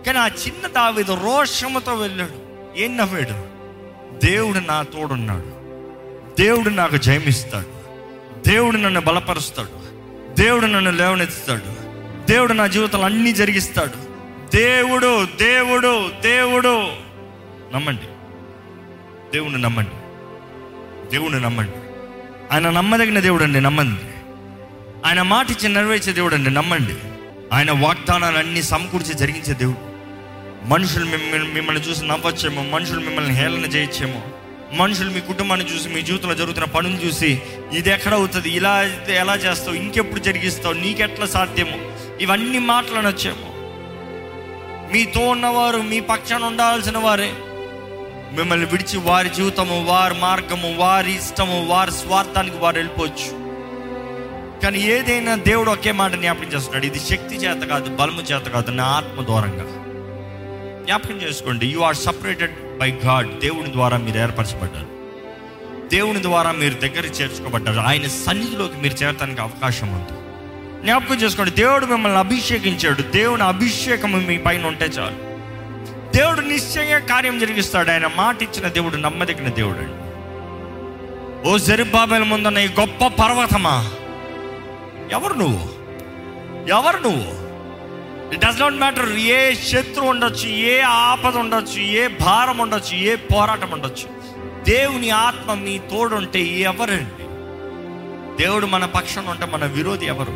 కానీ 0.06 0.18
ఆ 0.18 0.28
చిన్న 0.28 0.68
దావిదు 0.68 1.14
రోషముతో 1.14 1.94
వెళ్ళాడు. 1.94 2.50
ఏం 2.80 2.98
నవ్వాడు? 2.98 3.60
దేవుడు 4.26 4.60
నా 4.60 4.82
తోడున్నాడు. 4.84 5.60
దేవుడు 6.42 6.70
నాకు 6.70 6.98
జయమిస్తాడు. 6.98 7.80
దేవుడు 8.50 8.78
నన్ను 8.78 9.02
బలపరుస్తాడు. 9.02 9.90
దేవుడు 10.42 10.66
నన్ను 10.66 10.92
లేవనెత్తుతాడు. 10.92 11.90
దేవుడు 12.32 12.54
నా 12.54 12.68
జీవితంలో 12.68 13.06
అన్నీ 13.06 13.32
జరిగిస్తాడు. 13.32 14.10
దేవుడు 14.56 15.26
దేవుడు 15.26 16.10
దేవుడు. 16.22 16.86
నమ్మండి. 17.76 18.06
దేవుణ్ణి 19.34 19.62
నమ్మండి. 19.62 19.90
దేవుణ్ణి 21.10 21.42
నమ్మండి. 21.42 21.72
ఆయన 22.52 22.70
నమ్మదగిన 22.70 23.20
దేవుడు 23.20 23.44
అండి 23.44 23.62
నమ్మండి. 23.62 24.02
ఆయన 25.06 25.22
మాట 25.22 25.52
ఇచ్చి 25.52 25.70
నెరవేర్చే 25.70 26.14
దేవుడు 26.14 26.36
అండి 26.36 26.50
నమ్మండి. 26.50 26.96
ఆయన 27.54 27.72
వాగ్దానాలన్నీ 27.72 28.64
సమకూర్చి 28.64 29.14
జరిగించే 29.14 29.54
దేవుడు. 29.54 29.90
మనుషులు 30.68 31.06
మిమ్మల్ని 31.06 31.54
మిమ్మల్ని 31.54 31.84
చూసి 31.84 32.06
నవ్వచ్చేమో 32.06 32.64
మనుషులు 32.64 33.00
మిమ్మల్ని 33.00 33.34
హేళన 33.34 33.66
చేయొచ్చేమో 33.66 34.22
మనుషులు 34.74 35.10
మీ 35.10 35.20
కుటుంబాన్ని 35.20 35.74
చూసి 35.74 35.90
మీ 35.90 36.02
జీవితంలో 36.02 36.36
జరుగుతున్న 36.36 36.66
పనులు 36.66 36.96
చూసి 36.96 37.42
ఇది 37.74 37.90
ఎక్కడ 37.90 38.14
అవుతుంది 38.14 38.50
ఇలా 38.50 38.72
అయితే 38.72 39.16
ఎలా 39.16 39.36
చేస్తావు 39.36 39.76
ఇంకెప్పుడు 39.76 40.20
జరిగిస్తావు 40.20 40.74
నీకెట్లా 40.74 41.26
సాధ్యము 41.26 41.92
ఇవన్నీ 42.22 42.60
మాట్లాడొచ్చేమో 42.60 43.50
మీతో 44.94 45.28
ఉన్నవారు 45.28 45.78
మీ 45.78 46.00
పక్షాన 46.00 46.44
ఉండాల్సిన 46.44 46.98
వారే. 46.98 47.32
మిమ్మల్ని 48.32 48.66
విడిచి 48.66 48.98
వారి 48.98 49.30
జీవితము 49.30 49.86
వారి 49.86 50.14
మార్గము 50.14 50.76
వారి 50.78 51.16
ఇష్టము 51.16 51.66
వారి 51.66 51.92
స్వార్థానికి 51.92 52.58
వారు 52.58 52.76
వెళ్ళిపోవచ్చు. 52.76 53.40
కానీ 54.62 54.80
ఏదైనా 54.80 55.36
దేవుడు 55.36 55.72
ఒకే 55.72 55.92
మాట 55.92 56.12
జ్ఞాపకం 56.12 56.54
చేస్తున్నాడు. 56.56 56.86
ఇది 56.86 57.00
శక్తి 57.00 57.36
చేత 57.36 57.68
కాదు 57.68 57.96
బలము 57.96 58.22
చేత 58.22 58.42
కాదు 58.42 58.72
నా 58.72 58.84
ఆత్మ 58.84 59.22
దూరంగా 59.22 59.64
జ్ఞాపకం 60.86 61.16
చేసుకోండి 61.16 61.68
you 61.68 61.80
are 61.80 61.96
separated 61.96 62.78
by 62.78 62.92
God 62.92 63.40
దేవుని 63.40 63.72
ద్వారా 63.72 63.98
మీరు 63.98 64.18
ఏర్పరచబడ్డారు. 64.18 64.88
దేవుని 65.90 66.22
ద్వారా 66.22 66.52
మీరు 66.52 66.74
దగ్గర 66.74 67.06
చేర్చుకోబడ్డారు. 67.06 67.80
ఆయన 67.80 68.08
సన్నిధిలోకి 68.08 68.78
మీరు 68.82 68.94
చేరటానికి 68.94 69.42
అవకాశం 69.42 69.88
ఉంది. 69.88 70.14
జ్ఞాపకం 70.84 71.16
చేసుకోండి 71.16 71.52
దేవుడు 71.52 71.86
మిమ్మల్ని 71.86 72.20
అభిషేకించాడు. 72.20 73.02
దేవుని 73.02 73.44
అభిషేకం 73.44 74.12
మీ 74.12 74.38
పైన 74.38 74.66
ఉంటే 74.66 74.86
చాలు. 74.86 75.29
దేవుడు 76.16 76.42
నిశ్చయంగా 76.42 77.00
కార్యం 77.00 77.40
జరిగిస్తాడు. 77.40 77.92
ఆయన 77.92 78.08
మాట 78.08 78.44
ఇచ్చిన 78.44 78.68
దేవుడు 78.68 78.96
నమ్మదగిన 78.96 79.50
దేవుడు 79.50 79.78
అండి. 79.78 80.10
ఓ 81.50 81.58
జరుబాబెల 81.58 82.24
ముందున్న 82.24 82.58
ఈ 82.58 82.68
గొప్ప 82.68 83.08
పర్వతమా? 83.08 83.92
ఎవరు 85.12 85.34
నువ్వు? 85.34 85.80
ఎవరు 86.70 86.98
నువ్వు? 86.98 87.40
ఇట్ 88.34 88.46
డస్ 88.46 88.60
నాట్ 88.60 88.74
మ్యాటర్ 88.74 89.12
ఏ 89.12 89.54
శత్రు 89.56 90.02
ఉండొచ్చు 90.02 90.48
ఏ 90.48 90.82
ఆపద 90.82 91.38
ఉండొచ్చు 91.38 91.82
ఏ 91.82 92.08
భారం 92.08 92.58
ఉండొచ్చు 92.58 92.96
ఏ 92.98 93.16
పోరాటం 93.16 93.72
ఉండొచ్చు. 93.72 94.20
దేవుని 94.64 95.10
ఆత్మ 95.10 95.54
మీ 95.54 95.78
తోడుంటే 95.78 96.40
ఎవరండి? 96.40 97.24
దేవుడు 98.44 98.66
మన 98.66 98.86
పక్షం 98.86 99.26
ఉంటే 99.26 99.46
మన 99.46 99.66
విరోధి 99.66 100.06
ఎవరు? 100.06 100.32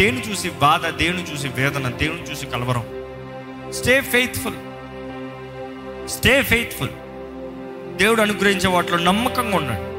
దేని 0.00 0.30
చూసి 0.30 0.50
బాధ 0.50 0.86
దేని 0.86 1.32
చూసి 1.32 1.48
వేదన 1.48 1.88
దేవుని 1.88 2.22
చూసి 2.22 2.46
కలవరం? 2.46 2.97
స్టే 3.72 4.00
ఫెయిత్ఫుల్ 4.00 4.54
స్టే 6.08 6.42
ఫెయిత్ఫుల్ 6.42 6.88
దేవుడు 7.98 8.22
అనుగ్రహించే 8.22 8.68
వాటిలో 8.68 8.98
నమ్మకంగా 8.98 9.56
ఉండండి. 9.56 9.98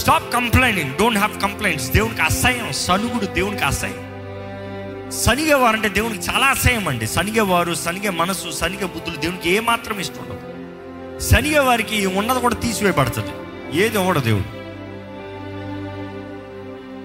Stop 0.00 0.32
complaining 0.32 0.94
don't 0.94 1.18
have 1.18 1.40
complaints 1.40 1.90
దేవునికి 1.90 2.22
అసహ్యం. 2.22 2.72
సనుగుడు 2.72 3.26
దేవునికి 3.26 3.64
అసహ్యం. 3.64 4.08
సనిగేవారు 5.10 5.76
అంటే 5.76 5.88
దేవునికి 5.88 6.30
చాలా 6.30 6.46
అసహ్యం 6.46 6.88
అండి. 6.88 7.06
సనిగేవారు 7.06 7.74
సనిగే 7.74 8.10
మనసు 8.10 8.50
సనిగే 8.50 8.84
బుద్ధులు 8.84 9.16
దేవునికి 9.16 9.50
ఏమాత్రం 9.50 10.00
ఇష్టం 10.00 10.26
ఉండదు. 10.28 11.18
సనిగే 11.20 11.58
వారికి 11.58 12.06
ఉన్నది 12.06 12.40
కూడా 12.40 12.54
తీసివేయబడుతుంది. 12.54 13.30
ఏది 13.80 13.98
ఇవ్వడు 13.98 14.20
దేవుడు? 14.20 14.58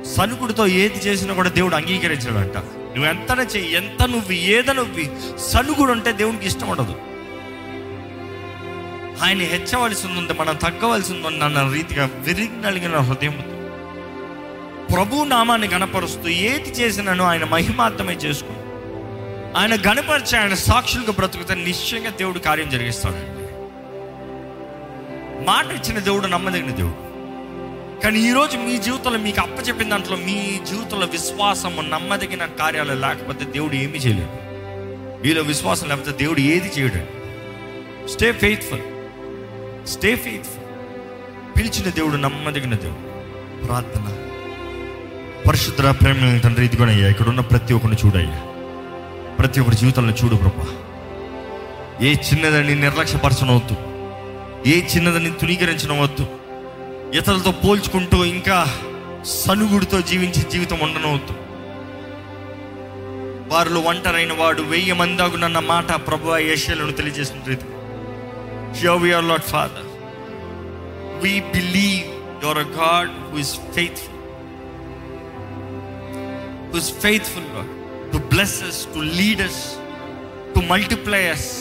సనుగుడితో 0.06 0.68
ఏది 0.68 1.00
చేసినా 1.00 1.34
కూడా 1.34 1.50
దేవుడు 1.50 1.76
అంగీకరించాడంట. 1.76 2.83
నువ్వు 2.96 3.06
ఎంత 3.06 3.56
చెయ్యి 3.56 3.74
ఎంత 3.74 4.04
నువ్వు 4.04 4.32
ఏద 4.32 4.70
నువ్వు 4.70 5.38
సనుగుడు 5.38 5.92
ఉంటే 5.92 6.12
దేవునికి 6.12 6.48
ఇష్టం 6.48 6.70
ఉండదు. 6.70 6.96
ఆయన 9.24 9.38
హెచ్చవలసి 9.38 10.08
ఉంది 10.08 10.34
మనం 10.34 10.56
తగ్గవలసి 10.56 11.14
ఉంది 11.14 11.44
అన్న 11.44 11.72
రీతిగా 11.74 12.10
విరిగినలిగిన 12.14 12.98
హృదయం. 12.98 13.54
ప్రభు 14.94 15.24
నామాన్ని 15.24 15.68
గణపరుస్తూ 15.68 16.28
ఏది 16.28 16.70
చేసినానో 16.70 17.26
ఆయన 17.26 17.44
మహిమార్థమే 17.44 18.14
చేసుకుని 18.14 18.58
ఆయన 19.58 19.76
గణపరిచి 19.76 20.38
ఆయన 20.38 20.54
సాక్షులకు 20.54 21.12
బ్రతుకుతే 21.12 21.56
నిశ్చయంగా 21.56 22.10
దేవుడు 22.10 22.40
కార్యం 22.40 22.70
జరిగిస్తాడు. 22.70 23.44
మాట 25.46 25.66
ఇచ్చిన 25.66 26.00
దేవుడు 26.00 26.28
నమ్మదగిన 26.28 26.72
దేవుడు. 26.72 27.13
కానీ 28.04 28.20
ఈరోజు 28.20 28.58
మీ 28.58 28.78
జీవితంలో 28.78 29.20
మీకు 29.20 29.42
అప్పచెప్పిన 29.42 29.90
దాంట్లో 29.90 30.18
మీ 30.18 30.60
జీవితంలో 30.70 31.06
విశ్వాసము 31.06 31.82
నమ్మదగిన 31.82 32.46
కార్యాలు 32.46 32.94
లేకపోతే 32.94 33.46
దేవుడు 33.46 33.76
ఏమీ 33.76 33.98
చేయలేడు 33.98 34.54
మీలో 35.28 35.42
విశ్వాసం 35.42 35.90
లేకపోతే 35.90 36.12
దేవుడు 36.12 36.40
ఏది 36.40 36.72
చేయడు 36.80 37.24
స్టే 38.08 38.32
ఫెయిత్ఫుల్ 38.32 38.80
స్టే 39.88 40.16
ఫెయిత్ఫుల్ 40.16 40.64
పిలిచిన 41.58 41.90
దేవుడు 41.90 42.16
నమ్మదగిన 42.16 42.76
దేవుడు. 42.76 43.66
ప్రార్థన. 43.66 44.18
పరిశుద్ధ 45.48 45.82
ప్రేమ 45.82 46.38
తండ్రి 46.38 46.66
ఇదిగోనయ్యా 46.66 47.10
ఇక్కడ 47.10 47.30
ఉన్న 47.30 47.40
ప్రతి 47.40 47.74
ఒక్కరిని 47.74 48.08
చూడయ్యా. 48.08 48.42
ప్రతి 49.40 49.60
ఒక్కరి 49.60 49.76
జీవితంలో 49.76 50.14
చూడు 50.24 50.36
ప్రభా. 50.36 50.68
ఏ 52.02 52.14
చిన్నదని 52.14 52.76
నిర్లక్ష్యపరచనవద్దు. 52.76 53.76
ఏ 54.70 54.82
చిన్నదని 54.82 55.32
తునీకరించనవద్దు 55.32 56.43
ఇతరులతో 57.18 57.52
పోల్చుకుంటూ 57.52 58.26
ఇంకా 58.26 58.58
సనుగుడితో 59.26 60.02
జీవించే 60.02 60.42
జీవితం 60.52 60.80
ఉండనవద్దు. 60.80 61.34
వారిలో 63.54 63.80
ఒంటరైన 63.80 64.34
వాడు 64.34 64.62
వెయ్యి 64.62 64.92
మందాగునన్న 64.92 65.60
మాట 65.60 66.08
ప్రభు 66.08 66.38
ఏషియాలను 66.38 66.92
తెలియజేసిన 66.92 67.42
రీతి 67.48 67.66
your 68.86 69.24
Lord 69.24 69.44
Father 69.44 69.90
we 71.24 71.34
believe 71.40 72.02
your 72.44 72.58
a 72.58 72.68
God 72.82 73.38
who's 73.38 73.54
faithful 73.76 74.20
who's 76.74 76.92
faithful 76.94 77.52
to 78.14 78.18
blesses 78.18 78.86
to 78.86 79.00
leaders 79.00 79.64
to 80.56 80.60
multipliers 80.60 81.52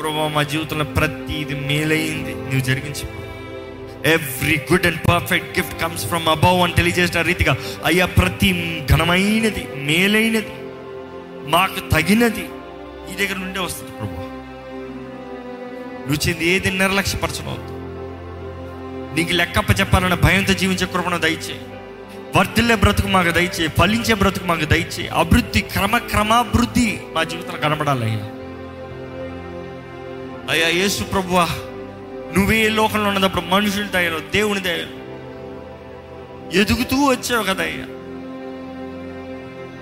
ప్రభు 0.00 0.28
మా 0.34 0.42
జీవితంలో 0.42 0.84
ప్రతిది 0.84 1.54
మేలైంది. 1.54 2.34
నువ్వు 2.34 2.60
జరిగించి. 2.60 3.06
Every 4.06 4.56
good 4.72 4.86
and 4.86 5.08
perfect 5.08 5.58
gift 5.58 5.82
comes 5.82 6.06
from 6.06 6.28
above 6.28 6.62
అని 6.62 6.72
తెలియజేసిన 6.72 7.22
రీతిగా 7.22 7.56
అయ్యా 7.84 8.06
ప్రతి 8.06 8.80
ఘనమైనది 8.90 9.68
మేలైనది 9.76 10.46
మాకు 11.50 11.90
తగినది 11.90 12.48
ఈ 13.12 13.26
దగ్గర 13.26 13.36
నుండే 13.38 13.60
వస్తుంది 13.60 13.92
ప్రభు. 13.92 14.28
రుచింది 16.10 16.48
ఏది 16.48 16.70
నిర్లక్ష్యపరచవద్దు 16.70 17.78
నీకు 19.14 19.32
లెక్కప్ప 19.32 19.80
చెప్పాలన్న 19.80 20.14
భయంతో 20.14 20.52
జీవించే 20.52 20.86
కృపణ 20.86 21.16
దయచే. 21.16 21.60
వర్తిల్లే 22.36 22.74
బ్రతుకు 22.74 23.08
మాకు 23.08 23.30
దయచే 23.30 23.68
ఫలించే 23.68 24.14
బ్రతుకు 24.14 24.44
మాకు 24.44 24.64
దయచే. 24.64 25.08
అభివృద్ధి 25.08 25.60
క్రమక్రమాభివృద్ధి 25.60 27.00
మా 27.12 27.22
జీవితంలో 27.22 27.58
కనబడాలి 27.58 28.04
అయ్యా. 28.04 28.24
అయ్యా 30.50 30.68
యేసు 30.68 31.02
ప్రభువా 31.02 31.48
నువ్వే 32.36 32.68
లోకంలో 32.68 33.08
ఉన్నదప్పుడు 33.08 33.44
మనుషుల 33.44 33.86
దయలో 33.86 34.18
దేవుని 34.18 34.60
దయలో. 34.60 34.98
ఎదుగుతూ 36.60 36.96
వచ్చావు 36.96 37.44
కదా 37.44 37.64
అయ్యా. 37.64 37.84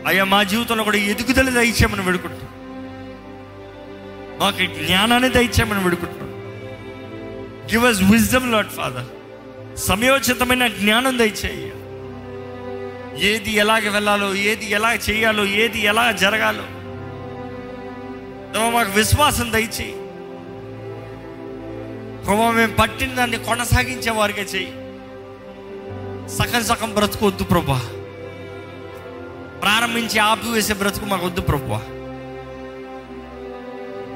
అయ్యా 0.06 0.24
మా 0.24 0.42
జీవితంలో 0.42 0.84
కూడా 0.84 0.96
ఎదుగుదల 0.96 1.50
దయచేయమని 1.50 2.02
వేడుకుంటున్నాం. 2.02 2.52
మాకు 4.38 4.86
జ్ఞానాన్ని 4.86 5.28
దయచేయమని 5.28 5.84
వేడుకుంటున్నాం. 5.84 6.26
Give 7.72 7.84
us 7.84 8.02
wisdom 8.02 8.52
Lord 8.52 8.70
Father 8.70 9.06
సమయోచితమైన 9.78 10.66
జ్ఞానం 10.66 11.18
దయచేయ 11.18 11.70
ఏది 13.28 13.50
ఎలాగ 13.50 13.88
వెళ్ళాలో 13.88 14.34
ఏది 14.34 14.70
ఎలా 14.70 14.94
చేయాలో 14.94 15.44
ఏది 15.44 15.80
ఎలా 15.80 16.12
జరగాలో. 16.12 16.62
మాకు 18.70 18.90
విశ్వాసం 18.90 19.52
దయచేయి 19.52 19.96
ప్రభావ 22.26 22.50
మేము 22.52 22.74
పట్టిన 22.74 23.14
దాన్ని 23.14 23.38
కొనసాగించే 23.38 24.10
వారికే 24.10 24.44
చెయ్యి. 24.44 24.72
సగం 26.28 26.62
సగం 26.64 26.90
బ్రతుకొద్దు 26.94 27.44
ప్రభా 27.44 27.80
ప్రారంభించి 29.62 30.18
ఆపివేసే 30.20 30.74
బ్రతుకు 30.74 31.06
మాకు 31.06 31.24
వద్దు 31.26 31.40
ప్రభా 31.40 31.78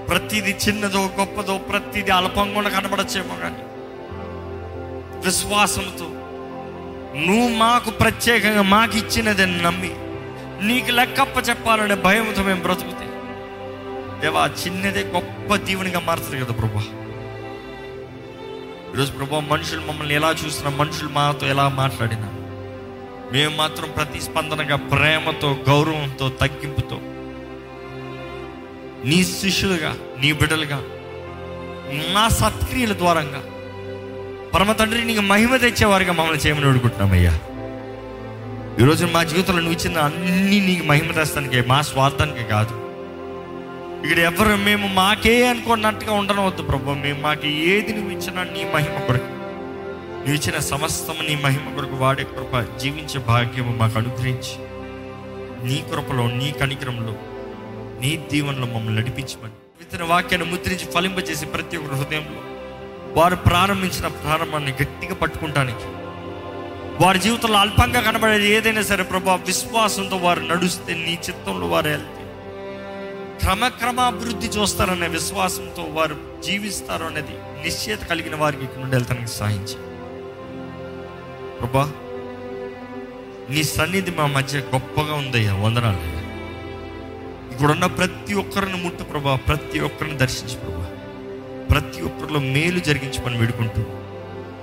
ప్రతిది 0.08 0.52
చిన్నదో 0.64 1.02
గొప్పదో 1.18 1.58
ప్రతిది 1.68 2.10
అల్పంగా 2.10 2.70
కనబడచ్చేమో 2.70 3.34
కానీ 3.36 3.62
విశ్వాసంతో 5.24 6.08
నువ్వు 7.20 7.48
మాకు 7.56 7.90
ప్రత్యేకంగా 8.00 8.62
మాకు 8.68 8.96
ఇచ్చినదని 8.96 9.58
నమ్మి 9.62 9.92
నీకు 10.62 10.90
లెక్కప్ప 10.90 11.38
చెప్పాలనే 11.48 11.96
భయంతో 12.04 12.42
మేము 12.42 12.62
బ్రతుకుతే 12.62 13.06
దేవా 14.20 14.46
చిన్నదే 14.60 15.02
గొప్ప 15.14 15.56
దీవునిగా 15.66 16.00
మారుతుంది 16.00 16.40
కదా 16.44 16.52
ప్రభా 16.52 16.82
ఈరోజు 18.94 19.12
ప్రభా 19.12 19.40
మనుషులు 19.40 19.80
మమ్మల్ని 19.80 20.14
ఎలా 20.14 20.30
చూసినా 20.30 20.70
మనుషులు 20.70 21.08
మాతో 21.08 21.46
ఎలా 21.46 21.68
మాట్లాడినా 21.68 22.28
మేము 23.32 23.56
మాత్రం 23.56 23.90
ప్రతిస్పందనగా 23.96 24.76
ప్రేమతో 24.76 25.56
గౌరవంతో 25.68 26.28
తగ్గింపుతో 26.28 26.98
నీ 29.04 29.24
శిష్యులుగా 29.24 29.92
నీ 30.18 30.32
బిడ్డలుగా 30.32 30.80
మా 32.12 32.28
సత్క్రియల 32.28 32.92
ద్వారంగా 32.92 33.42
పరమ 34.54 34.72
తండ్రి 34.72 35.04
నీకు 35.04 35.20
మహిమ 35.20 35.56
తెచ్చేవారిగా 35.56 36.12
మమ్మల్ని 36.12 36.40
చేయమని 36.40 36.68
అడుగుతున్నామయ్యా. 36.68 37.34
ఈరోజు 38.80 39.06
మా 39.06 39.22
జీవితంలో 39.22 39.62
నువ్వు 39.62 39.72
ఇచ్చిన 39.72 39.98
అన్ని 39.98 40.60
నీకు 40.60 40.86
మహిమ 40.86 41.12
తెస్తానికే 41.12 41.62
మా 41.62 41.82
స్వార్థానికి 41.82 42.48
కాదు. 42.48 42.89
ఇక్కడ 44.02 44.18
ఎవరు 44.18 44.56
మేము 44.56 44.86
మాకే 44.94 45.32
అనుకున్నట్టుగా 45.46 46.12
ఉండడం 46.12 46.46
వద్దు 46.46 46.62
ప్రభు. 46.62 46.94
మేము 46.94 47.20
మాకు 47.20 47.46
ఏది 47.46 47.92
నువ్వు 47.92 48.10
ఇచ్చినా 48.10 48.42
నీ 48.44 48.62
మహిమ 48.74 48.96
కొరకు 48.98 49.32
నువ్వు 50.14 50.34
ఇచ్చిన 50.34 50.58
సమస్తము 50.58 51.22
నీ 51.28 51.34
మహిమ 51.44 51.74
కొరకు 51.74 51.96
వాడే 51.96 52.24
కృప 52.24 52.54
జీవించే 52.78 53.18
భాగ్యము 53.20 53.72
మాకు 53.76 53.98
అనుగ్రహించి 53.98 54.54
నీ 55.66 55.76
కృపలో 55.90 56.24
నీ 56.30 56.48
కనికరంలో 56.60 57.14
నీ 58.00 58.10
దీవెనలో 58.30 58.66
మమ్మల్ని 58.66 59.00
నడిపించమని. 59.00 59.56
విత్తన 59.80 60.04
వాక్యాన్ని 60.04 60.46
ముద్రించి 60.50 60.86
ఫలింపజేసి 60.92 61.46
ప్రతి 61.46 61.76
ఒక్కరి 61.76 61.98
హృదయంలో 62.00 62.40
వారు 63.20 63.36
ప్రారంభించిన 63.36 64.06
ప్రారంభాన్ని 64.22 64.72
గట్టిగా 64.72 65.14
పట్టుకుంటానికి 65.14 65.86
వారి 67.04 67.18
జీవితంలో 67.18 67.58
అల్పంగా 67.58 68.00
కనబడేది 68.00 68.48
ఏదైనా 68.48 68.82
సరే 68.82 69.02
ప్రభా 69.02 69.34
విశ్వాసంతో 69.34 70.16
వారు 70.16 70.40
నడుస్తే 70.40 70.94
నీ 70.94 71.14
చిత్తంలో 71.28 71.66
వారు 71.66 71.88
వెళ్తారు. 71.88 72.19
క్రమక్రమాభివృద్ధి 73.42 74.48
చూస్తారనే 74.48 75.08
విశ్వాసంతో 75.08 75.82
వారు 75.82 76.16
జీవిస్తారు 76.46 77.04
అనేది 77.04 77.34
నిశ్చయత 77.62 78.02
కలిగిన 78.04 78.34
వారికి 78.34 78.64
ఇక్కడ 78.64 78.80
నుండి 78.80 78.96
వెళ్తానికి 78.96 79.26
సాధించి 79.26 79.76
ప్రభా 81.58 81.90
నీ 83.50 83.62
సన్నిధి 83.62 84.10
మా 84.10 84.26
మధ్య 84.26 84.58
గొప్పగా 84.58 85.14
ఉందయ్యా 85.14 85.54
వందనాలు 85.54 86.20
ఇక్కడున్న 87.52 87.86
ప్రతి 87.86 88.34
ఒక్కరిని 88.34 88.82
ముట్టు 88.82 89.04
ప్రభా 89.04 89.36
ప్రతి 89.36 89.80
ఒక్కరిని 89.80 90.16
దర్శించు 90.16 90.56
ప్రభా. 90.56 90.86
ప్రతి 91.70 92.02
ఒక్కరిలో 92.02 92.40
మేలు 92.40 92.78
జరిగించమని 92.78 93.38
వేడుకుంటూ 93.38 93.82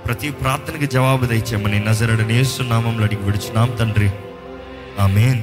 ప్రతి 0.06 0.30
ప్రార్థనకి 0.30 0.86
జవాబు 0.86 1.26
దయచేయమని 1.26 1.84
నజరడనేస్తున్నామంలో 1.84 3.04
అడిగి 3.04 3.22
విడుచున్నాం 3.22 3.70
తండ్రి. 3.70 4.10
ఆమెన్. 5.00 5.42